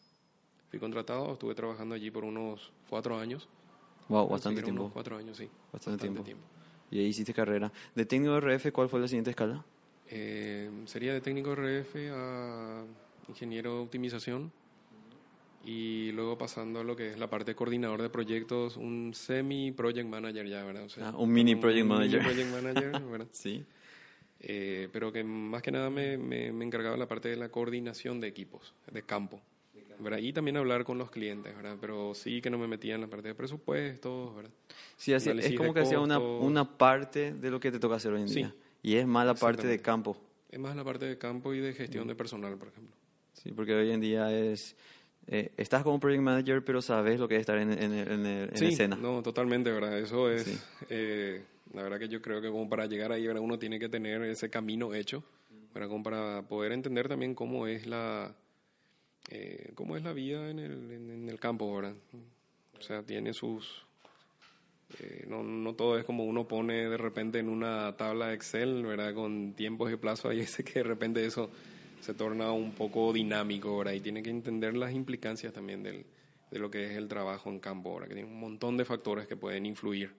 [0.70, 3.50] fui contratado, estuve trabajando allí por unos cuatro años.
[4.08, 4.92] Wow, bastante unos tiempo.
[4.94, 5.50] cuatro años, sí.
[5.74, 6.24] Bastante tiempo.
[6.92, 7.72] Y ahí hiciste carrera.
[7.96, 9.64] De técnico RF, ¿cuál fue la siguiente escala?
[10.10, 12.84] Eh, sería de técnico RF a
[13.28, 14.52] ingeniero de optimización
[15.64, 20.08] y luego pasando a lo que es la parte de coordinador de proyectos, un semi-project
[20.08, 20.84] manager ya, ¿verdad?
[20.86, 22.24] O sea, Ah, un mini project mini manager.
[22.24, 23.28] project manager, ¿verdad?
[23.32, 23.64] Sí.
[24.42, 27.50] Eh, pero que más que nada me, me, me encargaba de la parte de la
[27.50, 29.42] coordinación de equipos, de campo.
[30.00, 30.20] ¿Verdad?
[30.20, 31.78] Y también hablar con los clientes, ¿verdad?
[31.80, 34.52] Pero sí que no me metía en la parte de presupuestos, ¿verdad?
[34.98, 38.14] Sí, así- es como que hacía una, una parte de lo que te toca hacer
[38.14, 38.36] hoy en Sí.
[38.36, 38.56] día.
[38.82, 40.18] Y es más la parte de campo.
[40.50, 41.76] Es más la parte de campo y de Mm.
[41.76, 42.96] gestión de personal, por ejemplo.
[43.34, 44.76] Sí, porque hoy en día es...
[45.28, 48.56] eh, estás como project manager, pero sabes lo que es estar en, en, en, en
[48.58, 48.96] sí, escena.
[48.96, 50.00] no, totalmente, ¿verdad?
[50.00, 50.58] Eso es, Sí.
[50.90, 53.44] eh, la verdad que yo creo que como para llegar ahí, ¿verdad?
[53.44, 55.24] Uno tiene que tener ese camino hecho,
[55.74, 55.88] ¿verdad?
[55.90, 58.36] Como para poder entender también cómo es la,
[59.30, 61.96] eh, cómo es la vida en el, en, en el campo, ¿verdad?
[62.78, 63.86] O sea, tiene sus...
[65.00, 68.84] eh, no, no todo es como uno pone de repente en una tabla de Excel,
[68.86, 69.14] ¿verdad?
[69.14, 71.50] Con tiempos y plazos, hay ese que de repente eso
[72.02, 73.94] se torna un poco dinámico, ¿verdad?
[73.94, 76.06] Y tiene que entender las implicancias también del,
[76.50, 78.08] de lo que es el trabajo en campo, ¿verdad?
[78.08, 80.14] Que tiene un montón de factores que pueden influir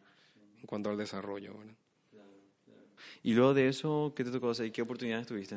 [0.60, 1.74] en cuanto al desarrollo, ¿verdad?
[3.22, 5.56] Y luego de eso, ¿qué te tocó hacer qué oportunidades tuviste?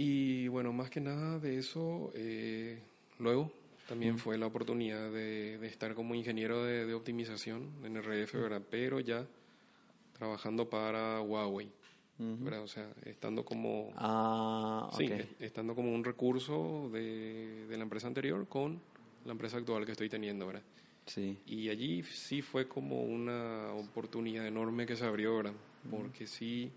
[0.00, 2.78] Y bueno, más que nada de eso, eh,
[3.18, 3.50] luego
[3.88, 8.62] también fue la oportunidad de, de estar como ingeniero de, de optimización en RF, ¿verdad?
[8.70, 9.26] Pero ya
[10.16, 11.68] trabajando para Huawei,
[12.18, 12.62] ¿verdad?
[12.62, 14.98] O sea, estando como, Ah, ok.
[14.98, 18.80] sí, estando como un recurso de, de la empresa anterior con
[19.24, 20.62] la empresa actual que estoy teniendo, ¿verdad?
[21.06, 21.36] Sí.
[21.46, 25.54] Y allí sí fue como una oportunidad enorme que se abrió, ¿verdad?
[25.90, 26.70] Porque sí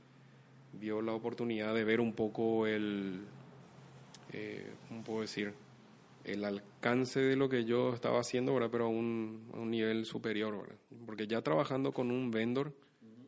[0.79, 3.21] dio la oportunidad de ver un poco el,
[4.33, 5.53] eh, ¿cómo puedo decir?
[6.23, 8.69] El alcance de lo que yo estaba haciendo, ¿verdad?
[8.71, 10.75] Pero a un, a un nivel superior, ¿verdad?
[11.05, 12.73] Porque ya trabajando con un vendor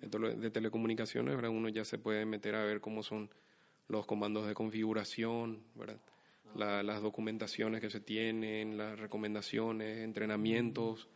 [0.02, 1.52] de, tele- de telecomunicaciones, ¿verdad?
[1.52, 3.30] Uno ya se puede meter a ver cómo son
[3.88, 5.98] los comandos de configuración, ¿verdad?
[6.56, 11.08] La- las documentaciones que se tienen, las recomendaciones, entrenamientos.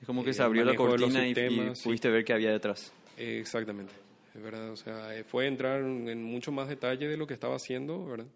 [0.00, 1.88] Es como que Eh, se abrió la cortina y, y sistemas, sí.
[1.88, 2.92] pudiste ver qué había detrás.
[3.16, 3.92] Eh, exactamente,
[4.42, 4.70] verdad.
[4.72, 8.26] O sea, eh, fue entrar en mucho más detalle de lo que estaba haciendo, ¿verdad?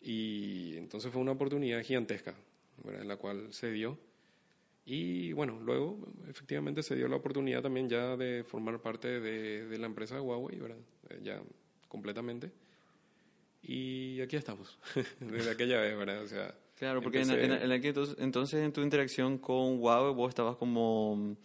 [0.00, 2.34] Y entonces fue una oportunidad gigantesca,
[2.84, 3.02] ¿verdad?
[3.02, 3.98] En la cual se dio.
[4.86, 9.78] Y bueno, luego efectivamente se dio la oportunidad también ya de formar parte de, de
[9.78, 10.78] la empresa de Huawei, ¿verdad?
[11.10, 11.40] Eh, ya
[11.88, 12.50] completamente.
[13.62, 14.78] Y aquí estamos,
[15.20, 16.22] desde aquella vez, ¿verdad?
[16.22, 19.78] O sea, Claro, porque en, empecé- en- en aquel entonces, entonces en tu interacción con
[19.80, 21.36] Huawei vos estabas como,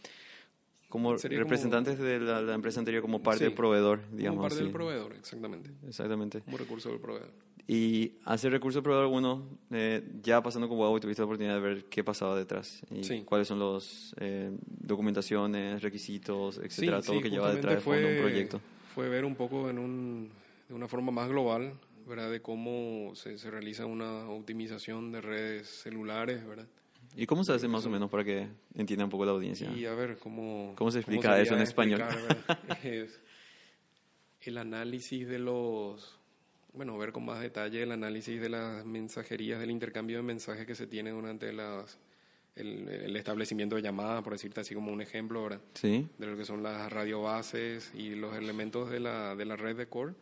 [0.89, 4.37] como Sería como- representantes de la, la empresa anterior, como parte Sí, del proveedor, digamos
[4.37, 4.63] como parte así.
[4.63, 5.71] del proveedor, exactamente.
[5.87, 6.41] Exactamente.
[6.41, 7.31] Como recurso del proveedor.
[7.67, 11.85] Y hacer recurso proveedor uno, eh, ya pasando con Huawei tuviste la oportunidad de ver
[11.85, 13.23] qué pasaba detrás y Sí.
[13.25, 14.51] cuáles son los eh,
[14.99, 18.61] documentaciones, requisitos, etcétera, todo lo que lleva detrás de fondo un fue- proyecto.
[18.93, 20.29] Fue ver un poco en un,
[20.69, 21.73] de una forma más global,
[22.07, 22.29] ¿verdad?
[22.31, 26.67] De cómo se, se realiza una optimización de redes celulares, ¿verdad?
[27.15, 29.71] ¿Y cómo se hace más o menos para que entienda un poco la audiencia?
[29.71, 30.73] Y a ver cómo...
[30.75, 32.03] ¿Cómo se explica sería eso en español?
[32.83, 33.19] Es
[34.41, 36.19] el análisis de los...
[36.73, 40.75] Bueno, ver con más detalle el análisis de las mensajerías, del intercambio de mensajes que
[40.75, 41.97] se tiene durante las,
[42.55, 45.61] el, el establecimiento de llamadas, por decirte así como un ejemplo, ¿verdad?
[45.73, 49.77] Sí, de lo que son las radiobases y los elementos de la, de la red
[49.77, 50.13] de core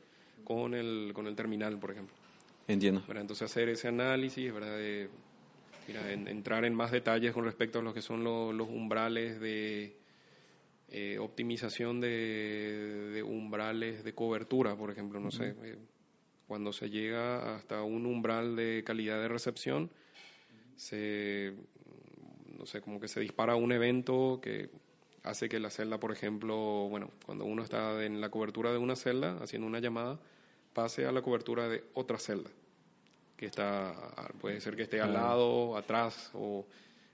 [0.44, 2.16] con el, con el terminal, por ejemplo.
[2.68, 3.04] entiendo.
[3.08, 3.22] ¿verdad?
[3.22, 4.78] Entonces hacer ese análisis, ¿verdad?
[4.78, 5.10] De,
[5.88, 9.40] mira, en- entrar en más detalles con respecto a lo que son lo- los umbrales
[9.40, 9.98] de
[10.90, 15.78] eh, optimización de, de umbrales de cobertura, por ejemplo, no sé, eh,
[16.48, 19.90] cuando se llega hasta un umbral de calidad de recepción,
[20.76, 21.54] se
[22.58, 24.70] no sé, como que se dispara un evento que
[25.24, 28.96] hace que la celda, por ejemplo, bueno, cuando uno está en la cobertura de una
[28.96, 30.20] celda haciendo una llamada,
[30.74, 32.50] pase a la cobertura de otra celda,
[33.44, 33.94] que está,
[34.40, 36.66] puede ser que esté al lado, atrás o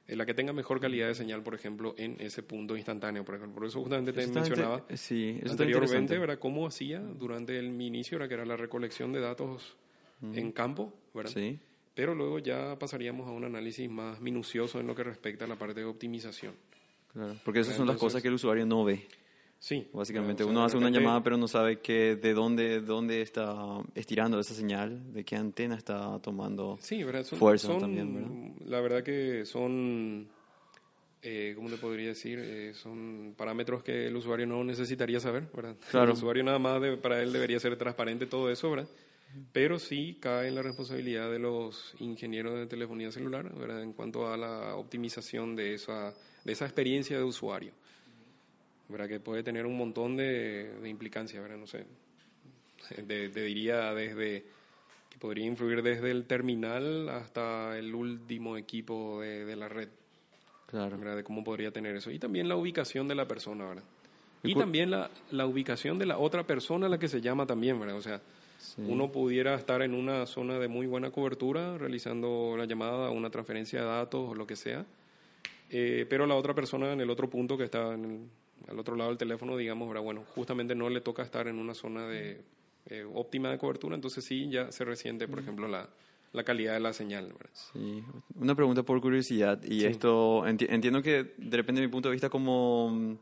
[0.08, 3.34] en la que tenga mejor calidad de señal, por ejemplo, en ese punto instantáneo, por
[3.34, 3.56] ejemplo.
[3.56, 6.38] Por eso justamente te mencionaba sí, anteriormente, ¿verdad?
[6.38, 9.76] Cómo hacía durante el, mi inicio, era que era la recolección de datos
[10.22, 11.32] en campo, ¿verdad?
[11.32, 11.60] Sí.
[11.96, 15.56] Pero luego ya pasaríamos a un análisis más minucioso en lo que respecta a la
[15.58, 16.54] parte de optimización.
[17.12, 19.08] Claro, porque esas son las cosas que el usuario no ve.
[19.60, 19.88] Sí.
[19.92, 23.54] Básicamente, uno hace una llamada pero no sabe que de dónde, dónde está
[23.94, 27.04] estirando esa señal, de qué antena está tomando sí.
[27.24, 28.32] Son, fuerza son, también, ¿verdad?
[28.66, 30.30] La verdad que son,
[31.22, 32.40] eh, ¿cómo te podría decir?
[32.42, 35.76] Eh, son parámetros que el usuario no necesitaría saber, ¿verdad?
[35.92, 36.12] Claro.
[36.12, 38.88] El usuario nada más, de- para él debería ser transparente todo eso, ¿verdad?
[39.52, 43.84] Pero sí cae en la responsabilidad de los ingenieros de telefonía celular, ¿verdad?
[43.84, 46.14] En cuanto a la optimización de esa,
[46.46, 47.74] de esa experiencia de usuario.
[48.90, 49.08] ¿Verdad?
[49.08, 51.58] Que puede tener un montón de, de implicancias, ¿verdad?
[51.58, 51.86] No sé.
[53.06, 54.44] De- Te diría desde
[55.10, 59.90] que podría influir desde el terminal hasta el último equipo de, de la red,
[60.68, 60.98] Claro.
[60.98, 61.16] ¿verdad?
[61.18, 62.12] De cómo podría tener eso.
[62.12, 63.84] Y también la ubicación de la persona, ¿verdad?
[64.44, 67.46] Y Y también la, la ubicación de la otra persona a la que se llama
[67.46, 67.98] también, ¿verdad?
[67.98, 68.22] O sea,
[68.60, 68.82] Sí.
[68.86, 73.80] uno pudiera estar en una zona de muy buena cobertura realizando la llamada, una transferencia
[73.80, 74.86] de datos o lo que sea,
[75.70, 78.20] eh, pero la otra persona en el otro punto que está en el-
[78.68, 80.04] al otro lado del teléfono, digamos, ¿verdad?
[80.04, 82.42] bueno, justamente no le toca estar en una zona de
[82.88, 85.90] eh, óptima de cobertura, entonces sí ya se resiente, por ejemplo, la,
[86.34, 87.28] la calidad de la señal.
[87.28, 87.50] ¿verdad?
[87.54, 88.04] Sí,
[88.36, 89.62] una pregunta por curiosidad.
[89.64, 89.86] Y Sí.
[89.86, 93.18] esto, enti- entiendo que depende de mi punto de vista como mm,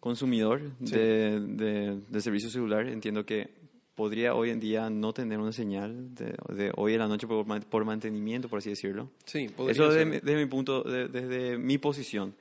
[0.00, 0.92] consumidor Sí.
[0.94, 3.50] de, de, de servicio celular, entiendo que
[3.94, 7.44] podría hoy en día no tener una señal de, de hoy en la noche por,
[7.66, 9.10] por mantenimiento, por así decirlo.
[9.26, 12.34] Sí, podría Eso desde, mi- desde mi punto, de- desde mi posición.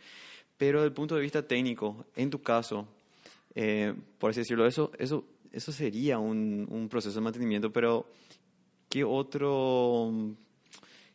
[0.61, 2.85] Pero desde el punto de vista técnico, en tu caso,
[3.55, 8.05] eh, por así decirlo, eso, eso, eso sería un, un proceso de mantenimiento, pero
[8.87, 10.11] ¿qué, otro,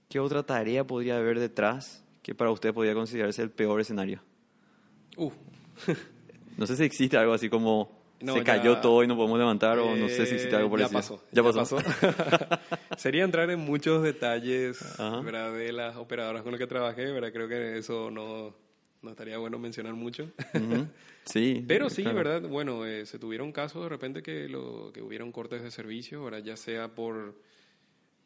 [0.09, 4.21] ¿qué otra tarea podría haber detrás que para usted podría considerarse el peor escenario?
[5.17, 5.31] Uh,
[6.59, 7.89] No sé si existe algo así como
[8.21, 10.71] No, se ya- cayó todo y no podemos levantar, o no sé si existe algo
[10.71, 10.95] por Eh, ya eso.
[10.95, 11.23] pasó.
[11.31, 11.79] Ya pasó.
[12.99, 14.81] Sería entrar en muchos detalles.
[14.99, 15.53] ¿verdad?
[15.53, 17.31] de las operadoras con las que trabajé, ¿verdad?
[17.33, 18.55] Creo que eso no,
[19.07, 20.31] no estaría bueno mencionar mucho.
[21.25, 21.65] Sí.
[21.69, 22.19] Pero sí, claro.
[22.19, 22.43] ¿verdad?
[22.49, 26.43] Bueno, eh, se tuvieron casos de repente que, lo, que hubieron cortes de servicio, ¿verdad?
[26.43, 27.35] Ya sea por,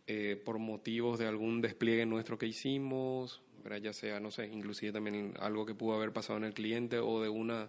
[0.06, 3.78] eh, por motivos de algún despliegue nuestro que hicimos, ¿verdad?
[3.78, 7.22] Ya sea, no sé, inclusive también algo que pudo haber pasado en el cliente o
[7.22, 7.68] de una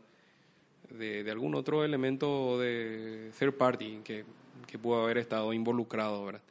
[0.89, 4.26] de, de algún otro elemento de third party que,
[4.67, 6.41] que pudo haber estado involucrado, ¿verdad?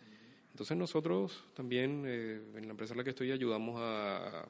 [0.52, 4.46] Entonces nosotros también eh, en la empresa en la que estoy ayudamos a-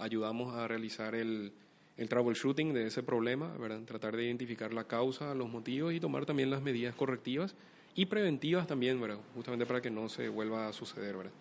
[0.00, 1.52] ayudamos a realizar el,
[1.96, 3.82] el troubleshooting de ese problema, ¿verdad?
[3.84, 7.54] Tratar de identificar la causa, los motivos y tomar también las medidas correctivas
[7.94, 9.18] y preventivas también, ¿verdad?
[9.34, 11.32] Justamente para que no se vuelva a suceder, ¿verdad?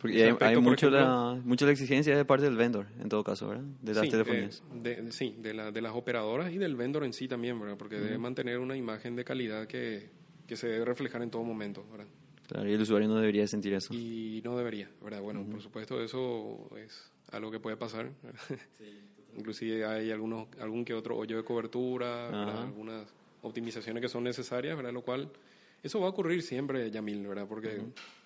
[0.00, 0.90] Porque hay, aspecto, hay mucho, ejemplo-
[1.36, 3.64] la, mucho la exigencia de parte del vendor, en todo caso, ¿verdad?
[3.82, 4.62] De las sí, telefonías.
[4.72, 7.76] eh, de, sí, de, la- de las operadoras y del vendor en sí también, ¿verdad?
[7.76, 10.08] Porque debe mantener una imagen de calidad que,
[10.46, 12.06] que se debe reflejar en todo momento, ¿verdad?
[12.46, 13.92] Claro, y el usuario no debería sentir eso.
[13.92, 15.20] Y no debería, ¿verdad?
[15.20, 18.10] Bueno, por supuesto eso es algo que puede pasar.
[19.36, 23.06] Inclusive hay algunos, algún que otro hoyo de cobertura, algunas
[23.42, 24.92] optimizaciones que son necesarias, ¿verdad?
[24.92, 25.30] Lo cual,
[25.82, 27.46] eso va a ocurrir siempre, Yamil, ¿verdad?
[27.48, 27.80] Porque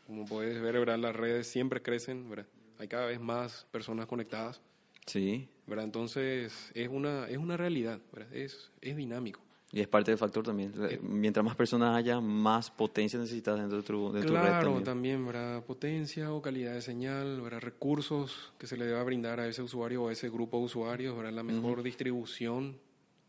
[0.07, 0.99] como puedes ver, ¿verdad?
[0.99, 2.47] Las redes siempre crecen, ¿verdad?
[2.79, 4.63] Hay cada vez más personas conectadas,
[5.07, 5.85] Sí, ¿verdad?
[5.85, 8.33] Entonces es una, es una realidad, ¿verdad?
[8.35, 9.41] Es, es dinámico.
[9.73, 10.73] Y es parte del factor también.
[11.03, 14.85] Mientras más personas haya, más potencia necesitas dentro de tu, de tu red Claro, también.
[14.85, 15.65] también, ¿verdad?
[15.65, 17.61] Potencia o calidad de señal, ¿verdad?
[17.61, 21.17] Recursos que se le deba brindar a ese usuario o a ese grupo de usuarios,
[21.17, 21.33] ¿verdad?
[21.33, 22.77] La mejor distribución,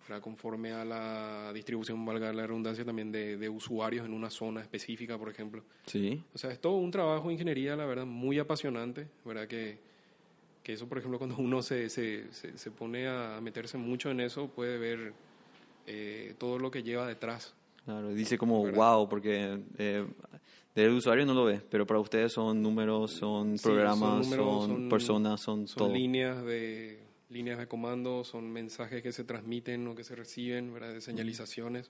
[0.07, 0.21] ¿verdad?
[0.21, 5.17] Conforme a la distribución, valga la redundancia, también de, de usuarios en una zona específica,
[5.17, 5.63] por ejemplo.
[5.85, 9.47] Sí, O sea, es todo un trabajo de ingeniería, la verdad, muy apasionante, ¿verdad?
[9.47, 9.79] Que,
[10.61, 14.19] que eso, por ejemplo, cuando uno se, se, se, se pone a meterse mucho en
[14.19, 15.13] eso, puede ver
[15.87, 17.53] eh, todo lo que lleva detrás.
[17.85, 18.09] claro.
[18.13, 18.77] Dice como ¿Verdad?
[18.97, 20.05] wow, porque eh,
[20.75, 24.89] del usuario no lo ve, pero para ustedes son números, son Sí, programas, son, números,
[24.89, 25.93] personas, son, son todo.
[25.93, 30.93] líneas de líneas de comando, son mensajes que se transmiten o que se reciben, ¿verdad?
[30.93, 31.89] de señalizaciones,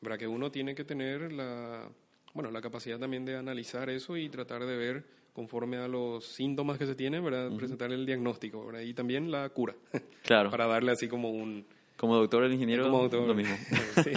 [0.00, 0.18] ¿verdad?
[0.18, 1.88] que uno tiene que tener la
[2.34, 6.76] bueno, la capacidad también de analizar eso y tratar de ver conforme a los síntomas
[6.78, 7.50] que se tienen, ¿verdad?
[7.56, 8.80] presentar el diagnóstico, ¿verdad?
[8.82, 9.74] y también la cura,
[10.24, 11.64] Claro, para darle así como un
[12.00, 13.28] como doctor, el ingeniero, como doctor.
[13.28, 13.54] lo mismo.
[14.02, 14.10] Sí.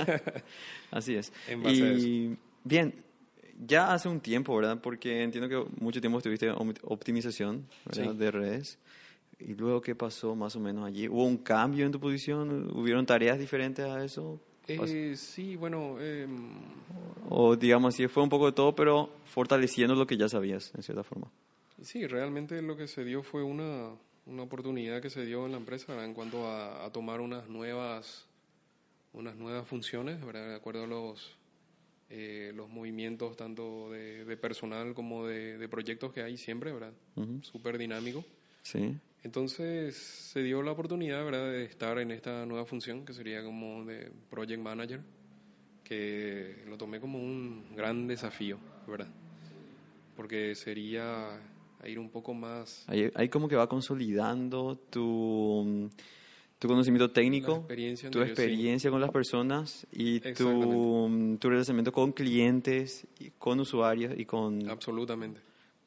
[0.91, 1.33] Así es.
[1.49, 2.93] En base a y bien,
[3.59, 4.79] ya hace un tiempo, ¿verdad?
[4.81, 6.49] Porque entiendo que mucho tiempo estuviste
[6.83, 7.67] optimización.
[7.91, 8.03] Sí.
[8.07, 8.79] de redes.
[9.37, 11.09] ¿Y luego qué pasó más o menos allí?
[11.09, 12.71] ¿Hubo un cambio en tu posición?
[12.73, 14.39] ¿Hubieron tareas diferentes a eso?
[14.69, 15.97] Eh, sí, bueno...
[15.99, 16.25] Eh,
[17.27, 20.83] o digamos así, fue un poco de todo, pero fortaleciendo lo que ya sabías, en
[20.83, 21.29] cierta forma.
[21.81, 23.89] Sí, realmente lo que se dio fue una,
[24.25, 28.25] una oportunidad que se dio en la empresa en cuanto a, a, tomar unas nuevas,
[29.11, 30.47] unas nuevas funciones, ¿verdad?
[30.49, 31.35] de acuerdo a los,
[32.09, 36.93] eh, los movimientos tanto de, de personal como de, de, proyectos que hay siempre, ¿verdad?
[37.41, 38.23] Súper dinámico.
[38.61, 38.95] Sí.
[39.23, 43.85] Entonces se dio la oportunidad, ¿verdad?, de estar en esta nueva función que sería como
[43.85, 45.01] de Project Manager,
[45.83, 48.57] que lo tomé como un gran desafío,
[48.87, 49.09] ¿verdad?
[50.15, 51.39] Porque sería
[51.87, 52.83] ir un poco más...
[52.87, 55.89] Ahí, ahí como que va consolidando tu,
[56.59, 58.91] tu conocimiento técnico, experiencia tu experiencia sí.
[58.91, 64.69] con las personas y tu, tu relacionamiento con clientes, con usuarios y con...
[64.69, 65.41] Absolutamente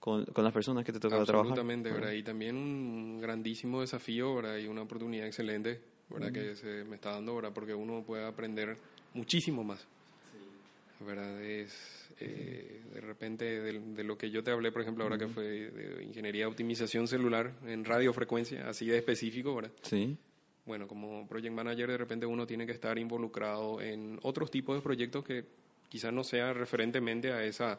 [0.06, 1.37] con, con, las personas que te toca trabajar.
[1.37, 2.12] Absolutamente, ¿verdad?
[2.12, 4.56] Y también un grandísimo desafío, ¿verdad?
[4.59, 6.28] Y una oportunidad excelente, ¿verdad?
[6.28, 6.32] -huh.
[6.32, 7.52] Que se me está dando, ¿verdad?
[7.52, 8.76] Porque uno puede aprender
[9.14, 11.04] muchísimo más, sí.
[11.04, 11.42] ¿verdad?
[11.42, 15.18] Es, eh, de repente, de, de, lo que yo te hablé, por ejemplo, ahora uh
[15.18, 15.26] -huh.
[15.26, 19.72] que fue de ingeniería de optimización celular en radiofrecuencia, así de específico, ¿verdad?
[19.83, 20.16] Sí.
[20.64, 24.83] Bueno, como project manager, de repente uno tiene que estar involucrado en otros tipos de
[24.83, 25.44] proyectos que
[25.88, 27.79] quizás no sea referentemente a esa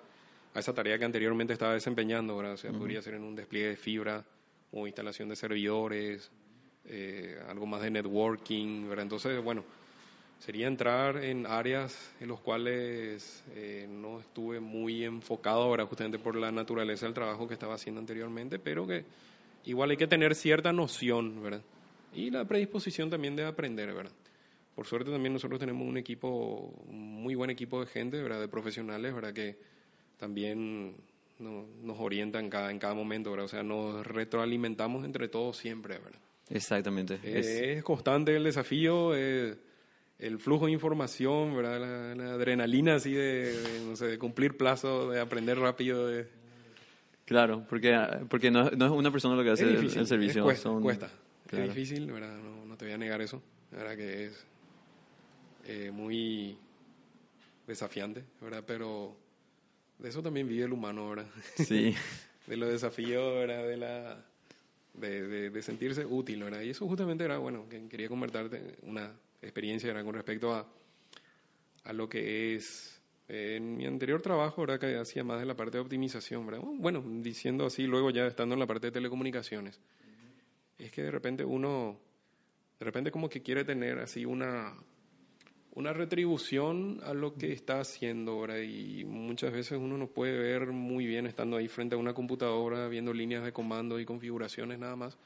[0.53, 2.53] a esa tarea que anteriormente estaba desempeñando, ¿verdad?
[2.53, 2.79] O sea, uh -huh.
[2.79, 4.25] podría ser en un despliegue de fibra
[4.71, 6.31] o instalación de servidores,
[6.85, 9.03] eh, algo más de networking, ¿verdad?
[9.03, 9.63] Entonces, bueno,
[10.39, 16.35] sería entrar en áreas en las cuales eh, no estuve muy enfocado ahora justamente por
[16.35, 19.03] la naturaleza del trabajo que estaba haciendo anteriormente, pero que
[19.65, 21.61] igual hay que tener cierta noción, ¿verdad?
[22.13, 24.13] Y la predisposición también de aprender, ¿verdad?
[24.75, 28.39] Por suerte también nosotros tenemos un equipo, un muy buen equipo de gente, ¿verdad?
[28.39, 29.33] De profesionales, ¿verdad?
[29.33, 29.57] Que
[30.17, 30.95] también
[31.39, 33.45] no, nos orienta en cada, en cada momento, ¿verdad?
[33.45, 36.19] O sea, nos retroalimentamos entre todos siempre, ¿verdad?
[36.49, 37.19] Exactamente.
[37.23, 39.57] Es, es constante el desafío, es
[40.19, 41.79] el flujo de información, ¿verdad?
[41.79, 46.07] La, la adrenalina así de, de, no sé, de cumplir plazo, de aprender rápido.
[46.07, 46.27] De...
[47.25, 47.95] Claro, porque,
[48.29, 50.43] porque no, no, es una persona lo que hace difícil, el, el, servicio.
[50.43, 51.09] cuesta, son, cuesta.
[51.45, 51.65] Claro.
[51.65, 52.35] Es difícil, ¿verdad?
[52.37, 53.41] No, no, te voy a negar eso.
[53.71, 54.45] La verdad que es
[55.65, 56.57] eh, muy
[57.67, 58.63] desafiante, ¿verdad?
[58.65, 59.15] Pero
[59.99, 61.27] de eso también vive el humano, ¿verdad?
[61.55, 61.93] Sí.
[62.47, 63.67] de los desafíos, ¿verdad?
[63.67, 64.25] De, la,
[64.95, 66.61] de, de, de, sentirse útil, ¿verdad?
[66.61, 70.05] Y eso justamente era, bueno, que quería comentarte una experiencia, ¿verdad?
[70.05, 70.67] Con respecto a,
[71.83, 74.79] a lo que es eh, en mi anterior trabajo, ¿verdad?
[74.79, 76.61] Que hacía más de la parte de optimización, ¿verdad?
[76.63, 79.77] Bueno, diciendo así, luego ya estando en la parte de telecomunicaciones.
[79.77, 80.85] Uh -huh.
[80.85, 81.99] Es que de repente uno,
[82.79, 84.75] de repente como que quiere tener así una
[85.77, 90.71] una retribución a lo que está haciendo ahora y muchas veces uno no puede ver
[90.71, 94.95] muy bien estando ahí frente a una computadora viendo líneas de comando y configuraciones nada
[94.95, 95.19] más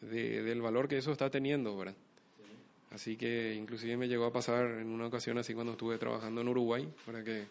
[0.00, 1.96] de, del valor que eso está teniendo, ¿verdad?
[2.90, 6.48] Así que inclusive me llegó a pasar en una ocasión así cuando estuve trabajando en
[6.48, 7.46] Uruguay, para que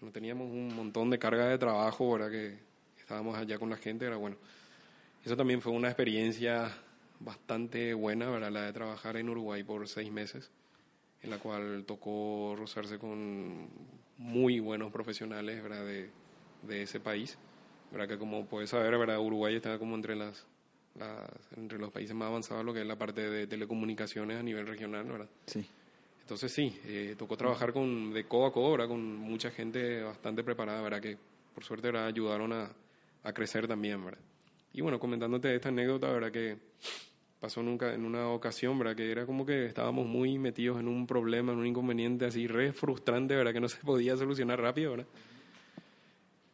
[0.00, 2.30] no teníamos un montón de carga de trabajo, ¿verdad?
[2.30, 2.58] Que
[2.98, 4.36] estábamos allá con la gente, era bueno.
[5.24, 6.76] Eso también fue una experiencia
[7.20, 8.50] bastante buena, ¿verdad?
[8.50, 10.50] La de trabajar en Uruguay por seis meses
[11.22, 13.68] en la cual tocó rozarse con
[14.18, 15.84] muy buenos profesionales ¿verdad?
[15.84, 16.10] De,
[16.62, 17.38] de ese país.
[17.90, 18.08] ¿verdad?
[18.08, 19.20] Que como puedes saber, ¿verdad?
[19.20, 20.46] Uruguay está como entre las,
[20.98, 24.66] las, entre los países más avanzados lo que es la parte de telecomunicaciones a nivel
[24.66, 25.28] regional, ¿verdad?
[25.46, 25.64] Sí.
[26.20, 28.88] Entonces sí, eh, tocó trabajar con, de codo a codo, ¿verdad?
[28.88, 31.00] Con mucha gente bastante preparada, ¿verdad?
[31.00, 31.18] Que
[31.54, 32.06] por suerte ¿verdad?
[32.06, 32.70] ayudaron a,
[33.22, 34.20] a crecer también, ¿verdad?
[34.72, 36.30] Y bueno, comentándote esta anécdota, ¿verdad?
[36.30, 36.56] Que
[37.40, 38.94] pasó nunca en una ocasión, ¿verdad?
[38.94, 42.72] Que era como que estábamos muy metidos en un problema, en un inconveniente así re
[42.72, 43.52] frustrante, ¿verdad?
[43.52, 45.06] Que no se podía solucionar rápido, ¿verdad?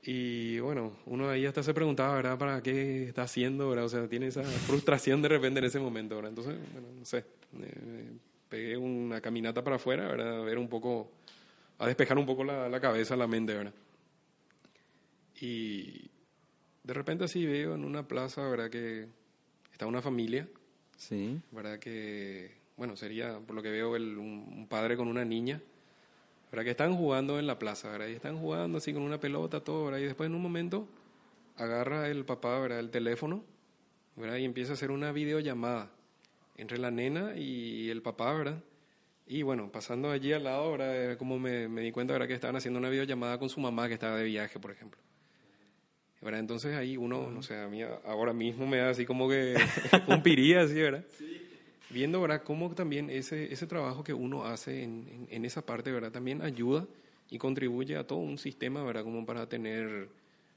[0.03, 2.39] Y bueno, uno ahí hasta se preguntaba, ¿verdad?
[2.39, 3.85] ¿Para qué está haciendo, ¿verdad?
[3.87, 6.31] O sea, tiene esa frustración de repente en ese momento, ¿verdad?
[6.31, 7.25] Entonces, bueno, no sé,
[7.61, 8.13] eh,
[8.49, 10.41] pegué una caminata para afuera, ¿verdad?
[10.41, 11.11] A ver un poco,
[11.79, 13.75] a despejar un poco la, la cabeza, la mente, ¿verdad?
[15.41, 16.11] Y
[16.85, 18.71] de repente así veo en una plaza, ¿verdad?
[18.71, 19.07] Que
[19.73, 20.49] está una familia
[20.99, 21.41] Sí.
[21.53, 25.63] ¿Verdad que, bueno, sería, por lo que veo, el, un, un, padre con una niña,
[26.51, 26.65] ¿verdad?
[26.65, 28.09] Que están jugando en la plaza, ¿verdad?
[28.09, 29.99] Y están jugando así con una pelota, todo, ¿verdad?
[29.99, 30.89] Y después en un momento
[31.57, 32.81] agarra el papá, ¿verdad?
[32.81, 33.45] El teléfono,
[34.17, 34.37] ¿verdad?
[34.37, 35.91] Y empieza a hacer una videollamada
[36.57, 38.63] entre la nena y el papá, ¿verdad?
[39.27, 41.17] Y bueno, pasando allí al lado, ¿verdad?
[41.19, 42.29] Como me, me di cuenta, ¿verdad?
[42.29, 45.01] Que estaban haciendo una videollamada con su mamá que estaba de viaje, por ejemplo.
[46.21, 46.41] ¿verdad?
[46.41, 49.55] Entonces ahí uno, no sé, a mí ahora mismo me da así como que
[50.09, 51.05] un piría, así, ¿verdad?
[51.17, 51.38] Sí.
[51.91, 52.43] Viendo, ¿verdad?
[52.43, 56.13] Cómo también ese, ese trabajo que uno hace en, en, en, esa parte, ¿verdad?
[56.13, 56.87] También ayuda
[57.31, 59.05] y contribuye a todo un sistema, ¿verdad?
[59.05, 60.09] Como para tener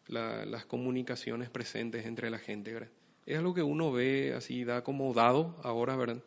[0.08, 2.90] la, las comunicaciones presentes entre la gente, ¿verdad?
[3.26, 6.18] es algo que uno ve así, da como dado ahora, ¿verdad?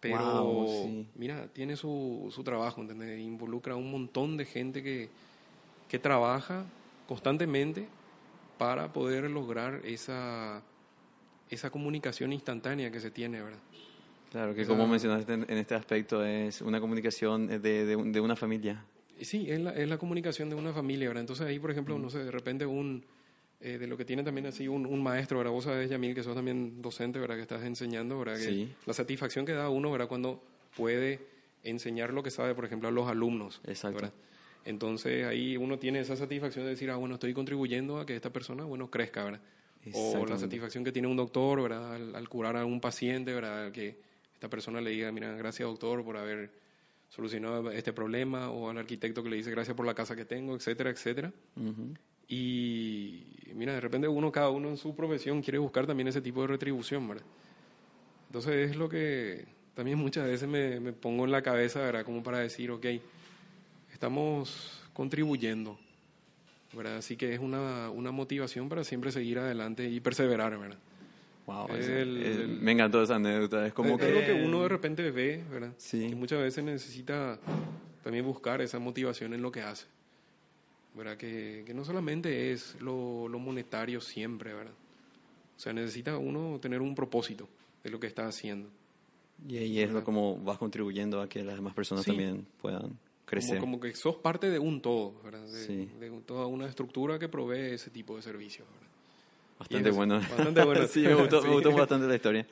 [0.00, 1.06] Pero, Wow, sí.
[1.14, 3.18] mira, tiene su, su trabajo, ¿entendés?
[3.20, 5.08] Involucra a un montón de gente que,
[5.88, 6.64] que trabaja
[7.06, 7.88] constantemente
[8.58, 10.62] para poder lograr esa,
[11.50, 13.58] esa comunicación instantánea que se tiene, ¿verdad?
[14.30, 18.84] Claro, que como mencionaste en, este aspecto es una comunicación de, de, de una familia.
[19.20, 21.22] Sí, es la, es la comunicación de una familia, ¿verdad?
[21.22, 23.04] Entonces ahí, por ejemplo, no sé, de repente un,
[23.60, 25.52] eh, de lo que tiene también así un, un maestro, ¿verdad?
[25.52, 27.36] Vos sabés, Yamil, que sos también docente, ¿verdad?
[27.36, 28.36] Que estás enseñando, ¿verdad?
[28.36, 28.72] Que Sí.
[28.86, 30.08] La satisfacción que da uno, ¿verdad?
[30.08, 30.42] Cuando
[30.76, 31.20] puede
[31.64, 33.60] enseñar lo que sabe, por ejemplo, a los alumnos.
[33.66, 33.96] Exacto.
[33.96, 34.12] ¿verdad?
[34.64, 38.30] Entonces ahí uno tiene esa satisfacción de decir, ah, bueno, estoy contribuyendo a que esta
[38.32, 39.40] persona, bueno, crezca, ¿verdad?
[39.94, 41.94] O la satisfacción que tiene un doctor, ¿verdad?
[41.94, 43.72] Al, al curar a un paciente, ¿verdad?
[43.72, 43.96] Que
[44.38, 46.52] esta persona le diga, mira, gracias doctor por haber
[47.08, 50.54] solucionado este problema, o al arquitecto que le dice gracias por la casa que tengo,
[50.54, 51.32] etcétera, etcétera.
[51.56, 51.94] Ujú.
[52.28, 53.24] Y
[53.54, 56.46] mira, de repente uno, cada uno en su profesión quiere buscar también ese tipo de
[56.46, 57.24] retribución, ¿verdad?
[58.28, 62.04] Entonces es lo que también muchas veces me, me pongo en la cabeza, ¿verdad?
[62.04, 62.86] Como para decir, ok,
[63.92, 65.80] estamos contribuyendo,
[66.72, 66.98] ¿verdad?
[66.98, 70.78] Así que es una, una motivación para siempre seguir adelante y perseverar, ¿verdad?
[71.48, 73.66] Wow, Es el- es- el- me encantó esa anécdota.
[73.66, 75.72] Es como es que, algo que uno de repente ve, ¿verdad?
[75.78, 76.10] Sí.
[76.10, 77.38] Que muchas veces necesita
[78.04, 79.86] también buscar esa motivación en lo que hace.
[80.94, 81.16] ¿Verdad?
[81.16, 84.72] Que, que no solamente es lo, lo monetario siempre, ¿verdad?
[85.56, 87.48] O sea, necesita uno tener un propósito
[87.82, 88.68] de lo que está haciendo.
[89.48, 92.10] Y ahí es lo como vas contribuyendo a que las demás personas Sí.
[92.10, 93.58] también puedan Como, crecer.
[93.58, 95.46] como que sos parte de un todo, ¿verdad?
[95.46, 95.88] De, Sí.
[95.98, 98.87] de toda una estructura que provee ese tipo de servicios, ¿verdad?
[99.58, 100.20] Bastante bueno.
[100.20, 100.86] bastante bueno.
[100.88, 101.54] sí, me gustó, me Sí.
[101.54, 102.46] gustó bastante la historia.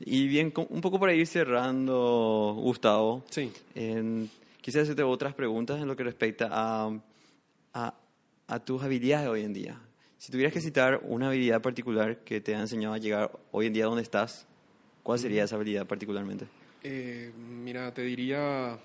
[0.00, 3.50] Y bien, un poco para ir cerrando, Gustavo, Sí.
[3.74, 4.30] en-
[4.60, 6.90] quisiera hacerte otras preguntas en lo que respecta a,
[7.72, 7.94] a,
[8.48, 9.80] a tus habilidades hoy en día.
[10.18, 13.72] Si tuvieras que citar una habilidad particular que te ha enseñado a llegar hoy en
[13.72, 14.46] día a donde estás,
[15.02, 16.46] ¿cuál sería esa habilidad particularmente?
[16.82, 18.78] Eh, mira, te diría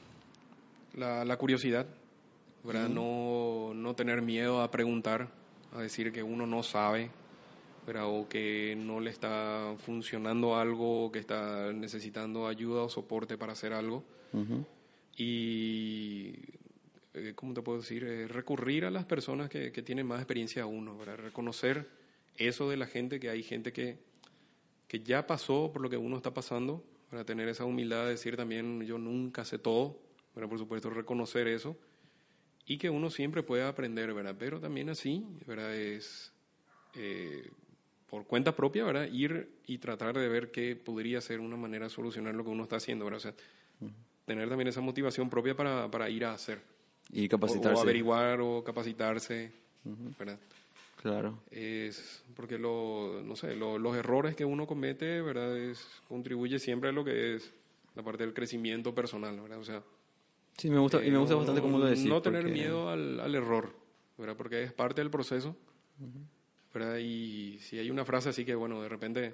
[0.96, 1.86] la, la curiosidad,
[2.64, 2.90] ¿verdad?
[2.90, 5.30] no, no tener miedo a preguntar,
[5.76, 7.10] a decir que uno no sabe,
[7.86, 8.06] ¿verdad?
[8.08, 13.54] o que no le está funcionando algo, o que está necesitando ayuda o soporte para
[13.54, 14.04] hacer algo.
[14.34, 14.66] Ujú.
[15.18, 16.36] Y,
[17.14, 18.04] eh, ¿cómo te puedo decir?
[18.04, 21.18] Eh, recurrir a las personas que, que tienen más experiencia a uno, ¿verdad?
[21.18, 21.88] reconocer
[22.38, 23.98] eso de la gente, que hay gente que,
[24.88, 28.38] que ya pasó por lo que uno está pasando, para tener esa humildad de decir
[28.38, 30.00] también yo nunca sé todo,
[30.34, 30.50] ¿verdad?
[30.50, 31.78] por supuesto reconocer eso
[32.66, 34.36] y que uno siempre pueda aprender, ¿verdad?
[34.38, 35.76] Pero también así, ¿verdad?
[35.76, 36.32] Es
[36.96, 37.50] eh,
[38.12, 39.08] por cuenta propia, ¿verdad?
[39.12, 42.64] Ir y tratar de ver qué podría ser una manera de solucionar lo que uno
[42.64, 43.18] está haciendo, ¿verdad?
[43.18, 43.34] O sea,
[44.26, 46.62] tener también esa motivación propia para, para ir a hacer.
[47.12, 47.80] Y O, capacitarse.
[47.80, 49.52] o averiguar o capacitarse,
[50.20, 50.38] ¿verdad?
[51.02, 51.40] Claro.
[51.50, 55.58] es porque lo, no sé, lo- los errores que uno comete, ¿verdad?
[55.58, 57.52] Es, contribuye siempre a lo que es
[57.96, 59.58] la parte del crecimiento personal, ¿verdad?
[59.60, 59.82] O sea,
[60.58, 62.06] Sí, me gusta, y me eh, gusta no- bastante cómo lo decís.
[62.06, 63.74] No tener porque- miedo al, al error,
[64.18, 64.36] ¿verdad?
[64.38, 65.56] Porque es parte del proceso,
[66.74, 66.98] ¿verdad?
[66.98, 69.34] Y si hay una frase así que, bueno, de repente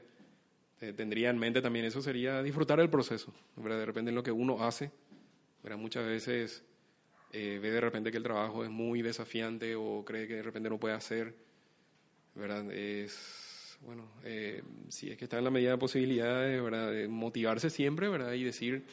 [0.81, 3.79] eh, tendría en mente también eso sería disfrutar el proceso, ¿verdad?
[3.79, 4.91] De repente en lo que uno hace,
[5.63, 5.77] ¿verdad?
[5.77, 6.63] Muchas veces
[7.33, 10.69] eh, ve de repente que el trabajo es muy desafiante o cree que de repente
[10.69, 11.33] no puede hacer,
[12.35, 12.71] ¿verdad?
[12.71, 16.91] Es, bueno, eh, si es que está en la medida de posibilidades, ¿verdad?
[16.91, 18.33] De motivarse siempre, ¿verdad?
[18.33, 18.83] Y decir,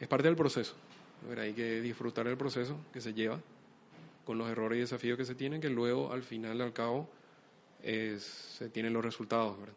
[0.00, 0.74] es parte del proceso,
[1.28, 1.44] ¿verdad?
[1.44, 3.40] Hay que disfrutar el proceso que se lleva
[4.24, 7.10] con los errores y desafíos que se tienen, que luego al final, al cabo,
[7.84, 8.22] es-
[8.58, 9.74] se tienen los resultados, ¿verdad?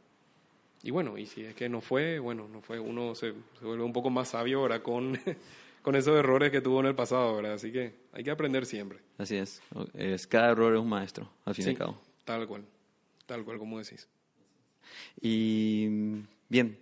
[0.83, 3.83] Y bueno, y si es que no fue, bueno, no fue, uno se, se vuelve
[3.83, 4.81] un poco más sabio, ¿verdad?
[4.81, 5.17] Con,
[5.81, 7.53] con esos errores que tuvo en el pasado, ¿verdad?
[7.53, 8.99] Así que hay que aprender siempre.
[9.17, 9.61] Así es.
[9.95, 10.27] es.
[10.27, 12.01] Cada error es un maestro, al fin y al cabo.
[12.23, 12.63] tal cual,
[13.25, 14.07] tal cual como decís.
[15.21, 15.87] Y
[16.49, 16.77] bien,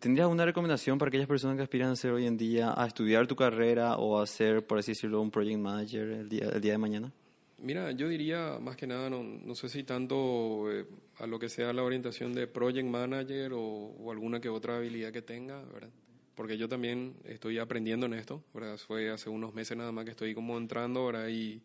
[0.00, 3.26] ¿tendrías una recomendación para aquellas personas que aspiran a ser hoy en día a estudiar
[3.26, 6.72] tu carrera o a ser, por así decirlo, un project manager el día, el día
[6.72, 7.12] de mañana?
[7.60, 10.86] Mira, yo diría más que nada, no, no sé si tanto eh,
[11.18, 15.12] a lo que sea la orientación de project manager o, o alguna que otra habilidad
[15.12, 15.90] que tenga, ¿verdad?
[16.36, 18.78] Porque yo también estoy aprendiendo en esto, ¿verdad?
[18.78, 21.26] Fue hace unos meses nada más que estoy como entrando, ¿verdad?
[21.28, 21.60] Y,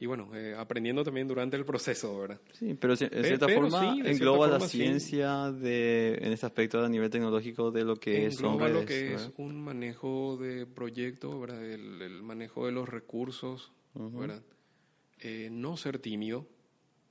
[0.00, 2.40] y bueno, eh, aprendiendo también durante el proceso, ¿verdad?
[2.52, 4.78] Sí, pero en cierta pero forma sí, engloba cierta la sí.
[4.78, 8.72] ciencia de, en este aspecto a nivel tecnológico de lo que son redes.
[8.72, 9.32] lo que es ¿verdad?
[9.36, 11.62] un manejo de proyectos, ¿verdad?
[11.62, 14.42] El, el manejo de los recursos, ¿verdad?
[15.20, 16.46] Eh, no ser tímido,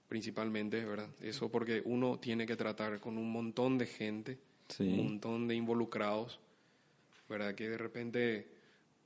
[0.07, 1.09] principalmente, ¿verdad?
[1.21, 4.37] Eso porque uno tiene que tratar con un montón de gente,
[4.69, 4.83] Sí.
[4.83, 6.39] un montón de involucrados,
[7.27, 7.55] ¿verdad?
[7.55, 8.47] Que de repente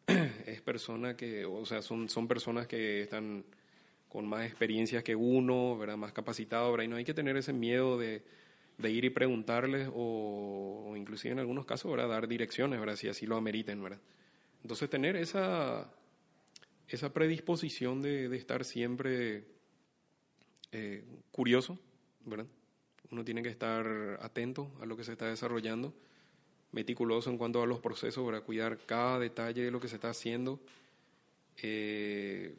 [0.45, 3.43] es persona que, o sea, son, son personas que están
[4.09, 5.97] con más experiencias que uno, ¿verdad?
[5.97, 6.85] Más capacitados, ¿verdad?
[6.85, 8.21] Y no hay que tener ese miedo de,
[8.77, 12.09] de ir y preguntarles o, o inclusive en algunos casos, ¿verdad?
[12.09, 12.95] Dar direcciones, ¿verdad?
[12.95, 13.99] Si así lo ameriten, ¿verdad?
[14.61, 15.91] Entonces tener esa,
[16.87, 19.45] esa predisposición de, de estar siempre
[20.71, 21.77] eh, curioso,
[22.25, 22.47] ¿verdad?
[23.11, 23.85] Uno tiene que estar
[24.21, 25.93] atento a lo que se está desarrollando,
[26.71, 30.09] meticuloso en cuanto a los procesos, para cuidar cada detalle de lo que se está
[30.09, 30.59] haciendo,
[31.61, 32.55] eh,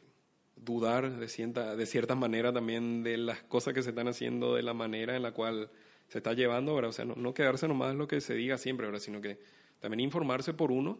[0.55, 4.63] dudar de cierta, de cierta manera también de las cosas que se están haciendo, de
[4.63, 5.69] la manera en la cual
[6.07, 6.91] se está llevando, ¿verdad?
[6.91, 9.01] O sea, no, no quedarse nomás en lo que se diga siempre, ¿verdad?
[9.01, 9.39] Sino que
[9.81, 10.99] también informarse por uno,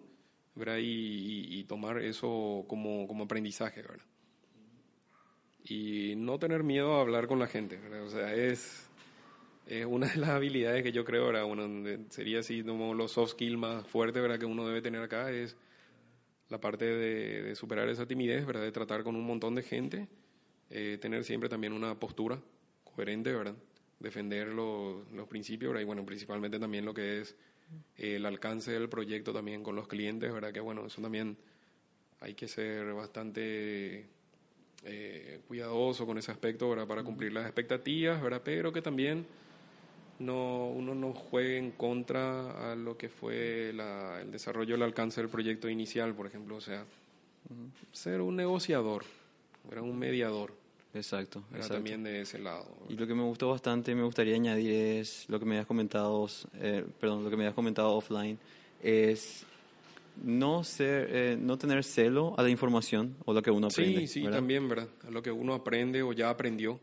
[0.56, 0.78] ¿verdad?
[0.78, 4.06] Y, y, y tomar eso como, como aprendizaje, ¿verdad?
[5.68, 7.78] y no tener miedo a hablar con la gente.
[7.78, 8.04] ¿verdad?
[8.04, 8.88] O sea, es,
[9.66, 11.46] es una de las habilidades que yo creo, ¿verdad?
[11.46, 11.68] Bueno,
[12.10, 14.40] sería así como los soft skills más fuertes ¿verdad?
[14.40, 15.58] que uno debe tener acá, es
[16.50, 18.62] la parte de, de superar esa timidez, ¿verdad?
[18.62, 20.08] de tratar con un montón de gente,
[20.70, 22.40] eh, tener siempre también una postura
[22.84, 23.56] coherente, ¿verdad?
[24.00, 25.82] defender los, los principios, ¿verdad?
[25.82, 27.36] y bueno, principalmente también lo que es
[27.98, 30.52] el alcance del proyecto también con los clientes, ¿verdad?
[30.52, 31.38] que bueno, eso también
[32.20, 34.06] hay que ser bastante
[34.84, 36.88] eh, cuidadoso con ese aspecto ¿verdad?
[36.88, 38.42] para cumplir las expectativas, ¿verdad?
[38.44, 39.26] pero que también
[40.20, 45.22] no, uno no juegue en contra a lo que fue la, el desarrollo, el alcance
[45.22, 46.86] del proyecto inicial, por ejemplo, o sea,
[47.92, 49.04] ser un negociador,
[49.72, 50.54] era un mediador.
[50.96, 51.74] Exacto, exacto.
[51.74, 52.64] también de ese lado.
[52.64, 52.90] ¿verdad?
[52.90, 56.28] Y lo que me gustó bastante, me gustaría añadir es lo que me habías comentado,
[56.56, 58.40] eh, perdón, lo que me habías comentado offline,
[58.82, 59.46] es
[60.24, 64.02] no ser, eh, no tener celo a la información o lo que uno aprende.
[64.02, 64.38] Sí, sí, ¿verdad?
[64.38, 64.88] también, ¿verdad?
[65.06, 66.80] A lo que uno aprende o ya aprendió,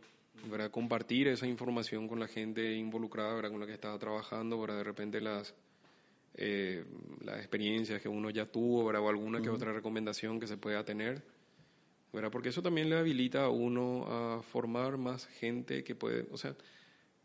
[0.51, 0.71] ¿verdad?
[0.71, 3.51] Compartir esa información con la gente involucrada, ¿verdad?
[3.51, 4.77] Con la que estaba trabajando, ¿verdad?
[4.77, 5.55] De repente las,
[6.35, 6.85] eh,
[7.25, 9.03] las experiencias que uno ya tuvo, ¿verdad?
[9.03, 11.23] O alguna que otra recomendación que se pueda tener,
[12.13, 12.31] ¿verdad?
[12.31, 16.55] Porque eso también le habilita a uno a formar más gente que puede, o sea,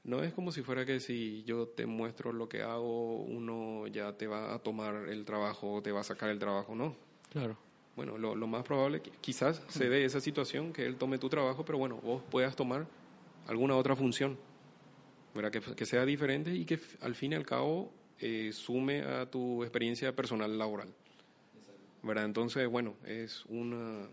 [0.03, 4.13] no es como si fuera que si yo te muestro lo que hago, uno ya
[4.13, 6.95] te va a tomar el trabajo o te va a sacar el trabajo, no.
[7.29, 7.57] Claro.
[7.95, 11.29] Bueno, lo, lo más probable, que quizás se dé esa situación, que él tome tu
[11.29, 12.87] trabajo, pero bueno, vos puedas tomar
[13.47, 14.37] alguna otra función,
[15.33, 15.51] ¿verdad?
[15.51, 19.63] Que, que sea diferente y que al fin y al cabo eh, sume a tu
[19.63, 20.93] experiencia personal laboral.
[22.03, 22.25] ¿verdad?
[22.25, 24.07] Entonces, bueno, es una,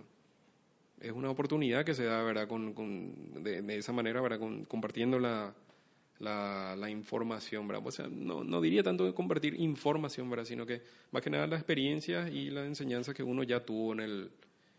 [1.00, 2.48] es una oportunidad que se da, ¿verdad?
[2.48, 4.38] Con, con, de, de esa manera, ¿verdad?
[4.38, 5.54] Con, compartiendo la,
[6.18, 7.86] la, la, información, ¿verdad?
[7.86, 10.44] O sea, no, no diría tanto de compartir información, ¿verdad?
[10.44, 14.00] Sino que más que nada la experiencia y la enseñanza que uno ya tuvo en
[14.00, 14.30] el,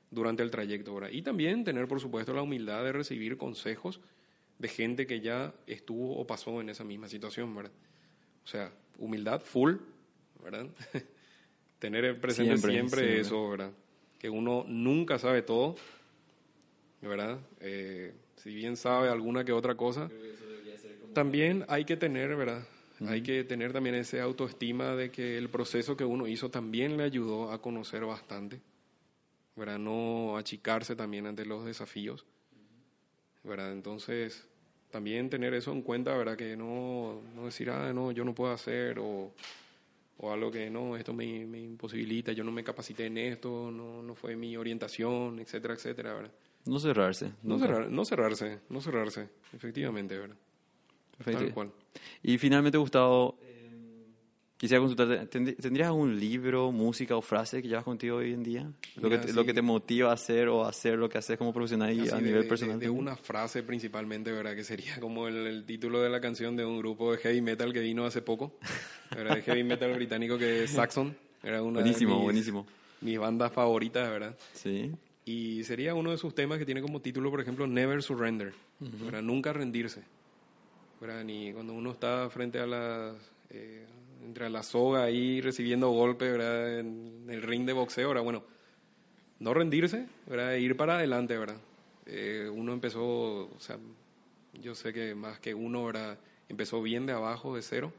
[0.10, 1.10] durante el trayecto, ¿verdad?
[1.12, 4.00] Y también tener, por supuesto, la humildad de recibir consejos
[4.58, 7.72] de gente que ya estuvo o pasó en esa misma situación, ¿verdad?
[8.44, 9.76] O sea, humildad full,
[10.44, 10.68] ¿verdad?
[11.80, 13.72] tener presente siempre, siempre, siempre, eso, ¿verdad?
[14.18, 15.76] Que uno nunca sabe todo,
[17.06, 17.40] ¿verdad?
[17.60, 20.10] Eh, si bien sabe alguna que otra cosa,
[21.14, 22.64] también hay que tener, ¿verdad?
[23.00, 23.10] Uh -huh.
[23.10, 27.04] Hay que tener también esa autoestima de que el proceso que uno hizo también le
[27.04, 28.62] ayudó a conocer bastante,
[29.56, 29.80] ¿verdad?
[29.80, 32.26] No achicarse también ante los desafíos,
[33.44, 33.72] ¿verdad?
[33.72, 34.48] Entonces,
[34.92, 36.38] también tener eso en cuenta, ¿verdad?
[36.38, 39.34] Que no, no decir, ah, no, yo no puedo hacer, o,
[40.18, 44.02] o algo que no, esto me, me, imposibilita, yo no me capacité en esto, no,
[44.02, 46.32] no fue mi orientación, etcétera, etcétera, ¿verdad?
[46.66, 47.32] No cerrarse.
[47.44, 50.36] No, cerrar, no cerrarse, no cerrarse, efectivamente, ¿verdad?
[51.18, 51.44] Perfecto.
[51.44, 51.72] Tal cual.
[52.24, 53.70] Y finalmente, Gustavo, eh,
[54.58, 58.64] quisiera consultarte, ¿tendrías algún libro, música o frase que llevas contigo hoy en día?
[58.96, 59.36] Lo, Mira, que te, sí.
[59.36, 62.16] lo que te motiva a hacer o hacer lo que haces como profesional y a
[62.16, 62.80] de, nivel personal.
[62.80, 64.56] De, de, una frase principalmente, ¿verdad?
[64.56, 67.74] Que sería como el, el, título de la canción de un grupo de heavy metal
[67.74, 68.58] que vino hace poco,
[69.12, 69.36] ¿verdad?
[69.36, 71.16] De heavy metal británico que es Saxon.
[71.44, 72.68] Era una buenísimo, de mis, buenísimo.
[73.02, 74.36] Mis bandas favoritas, ¿verdad?
[74.54, 74.92] Sí.
[75.26, 78.86] Y sería uno de sus temas que tiene como título, por ejemplo, Never Surrender, uh
[78.86, 79.24] -huh.
[79.24, 80.04] Nunca rendirse.
[81.00, 81.24] ¿verdad?
[81.24, 83.16] Ni cuando uno está frente a la,
[83.50, 83.86] eh,
[84.24, 86.80] entre la soga ahí recibiendo golpes, ¿verdad?
[86.80, 88.24] En el ring de boxeo, ¿verdad?
[88.24, 88.44] Bueno,
[89.40, 90.56] no rendirse, ¿verdad?
[90.56, 91.58] E ir para adelante, ¿verdad?
[92.06, 93.78] Eh, uno empezó, o sea,
[94.62, 96.18] yo sé que más que uno, ¿verdad?
[96.50, 97.92] Empezó bien de abajo, de cero,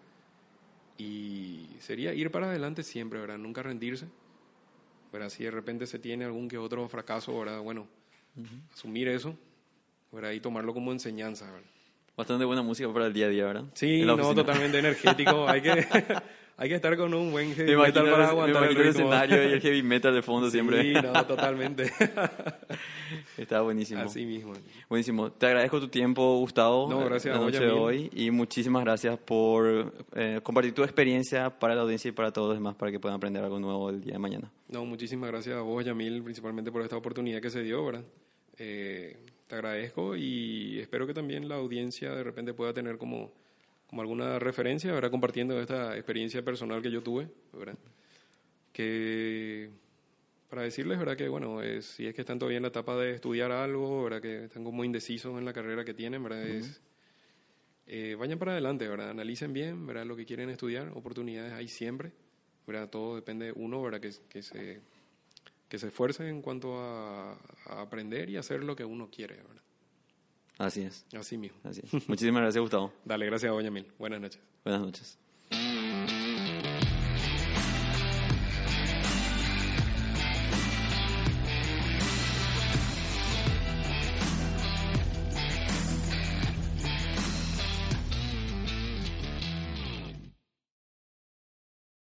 [0.98, 3.38] y sería ir para adelante siempre, ¿verdad?
[3.38, 4.06] Nunca rendirse,
[5.12, 5.28] ¿verdad?
[5.28, 7.60] Si de repente se tiene algún que otro fracaso, ¿verdad?
[7.60, 7.86] Bueno,
[8.36, 8.72] uh -huh.
[8.72, 9.36] asumir eso,
[10.12, 10.32] ¿verdad?
[10.32, 11.68] Y tomarlo como enseñanza, ¿verdad?
[12.16, 13.64] Bastante buena música para el día a día, ¿verdad?
[13.74, 15.46] Sí, no, totalmente energético.
[15.48, 15.86] hay, que,
[16.58, 19.60] hay que estar con un buen heavy metal para aguantar el, el escenario y el
[19.60, 20.82] heavy metal de fondo siempre.
[20.82, 21.92] Sí, no, totalmente.
[23.36, 24.00] Está buenísimo.
[24.00, 24.54] Así mismo.
[24.88, 25.30] Buenísimo.
[25.32, 26.88] Te agradezco tu tiempo, Gustavo.
[26.88, 28.10] No, gracias la noche de hoy.
[28.14, 32.56] Y muchísimas gracias por eh, compartir tu experiencia para la audiencia y para todos los
[32.56, 34.50] demás para que puedan aprender algo nuevo el día de mañana.
[34.68, 38.04] No, muchísimas gracias a vos, Yamil, principalmente por esta oportunidad que se dio, ¿verdad?
[38.56, 43.32] Eh, te agradezco y espero que también la audiencia de repente pueda tener como
[43.86, 45.10] como alguna referencia, ¿verdad?
[45.10, 47.78] Compartiendo esta experiencia personal que yo tuve, ¿verdad?
[48.72, 49.70] Que
[50.48, 51.16] para decirles, ¿verdad?
[51.16, 54.20] Que bueno, si es que están todavía en la etapa de estudiar algo, ¿verdad?
[54.20, 56.46] Que están como indecisos en la carrera que tienen, ¿verdad?
[56.46, 56.80] Es,
[57.86, 59.10] eh, vayan para adelante, ¿verdad?
[59.10, 60.06] Analicen bien, ¿verdad?
[60.06, 62.12] Lo que quieren estudiar, oportunidades hay siempre,
[62.66, 62.88] ¿verdad?
[62.88, 64.00] Todo depende de uno, ¿verdad?
[64.00, 64.80] Que, que se
[65.68, 69.62] que se esfuerce en cuanto a, a, aprender y hacer lo que uno quiere, ¿verdad?
[70.58, 71.04] Así es.
[71.18, 71.58] Así mismo.
[71.64, 72.08] Así es.
[72.08, 72.92] Muchísimas gracias, Gustavo.
[73.04, 73.86] Dale, gracias, Doña Mil.
[73.98, 74.40] Buenas noches.
[74.64, 75.18] Buenas noches.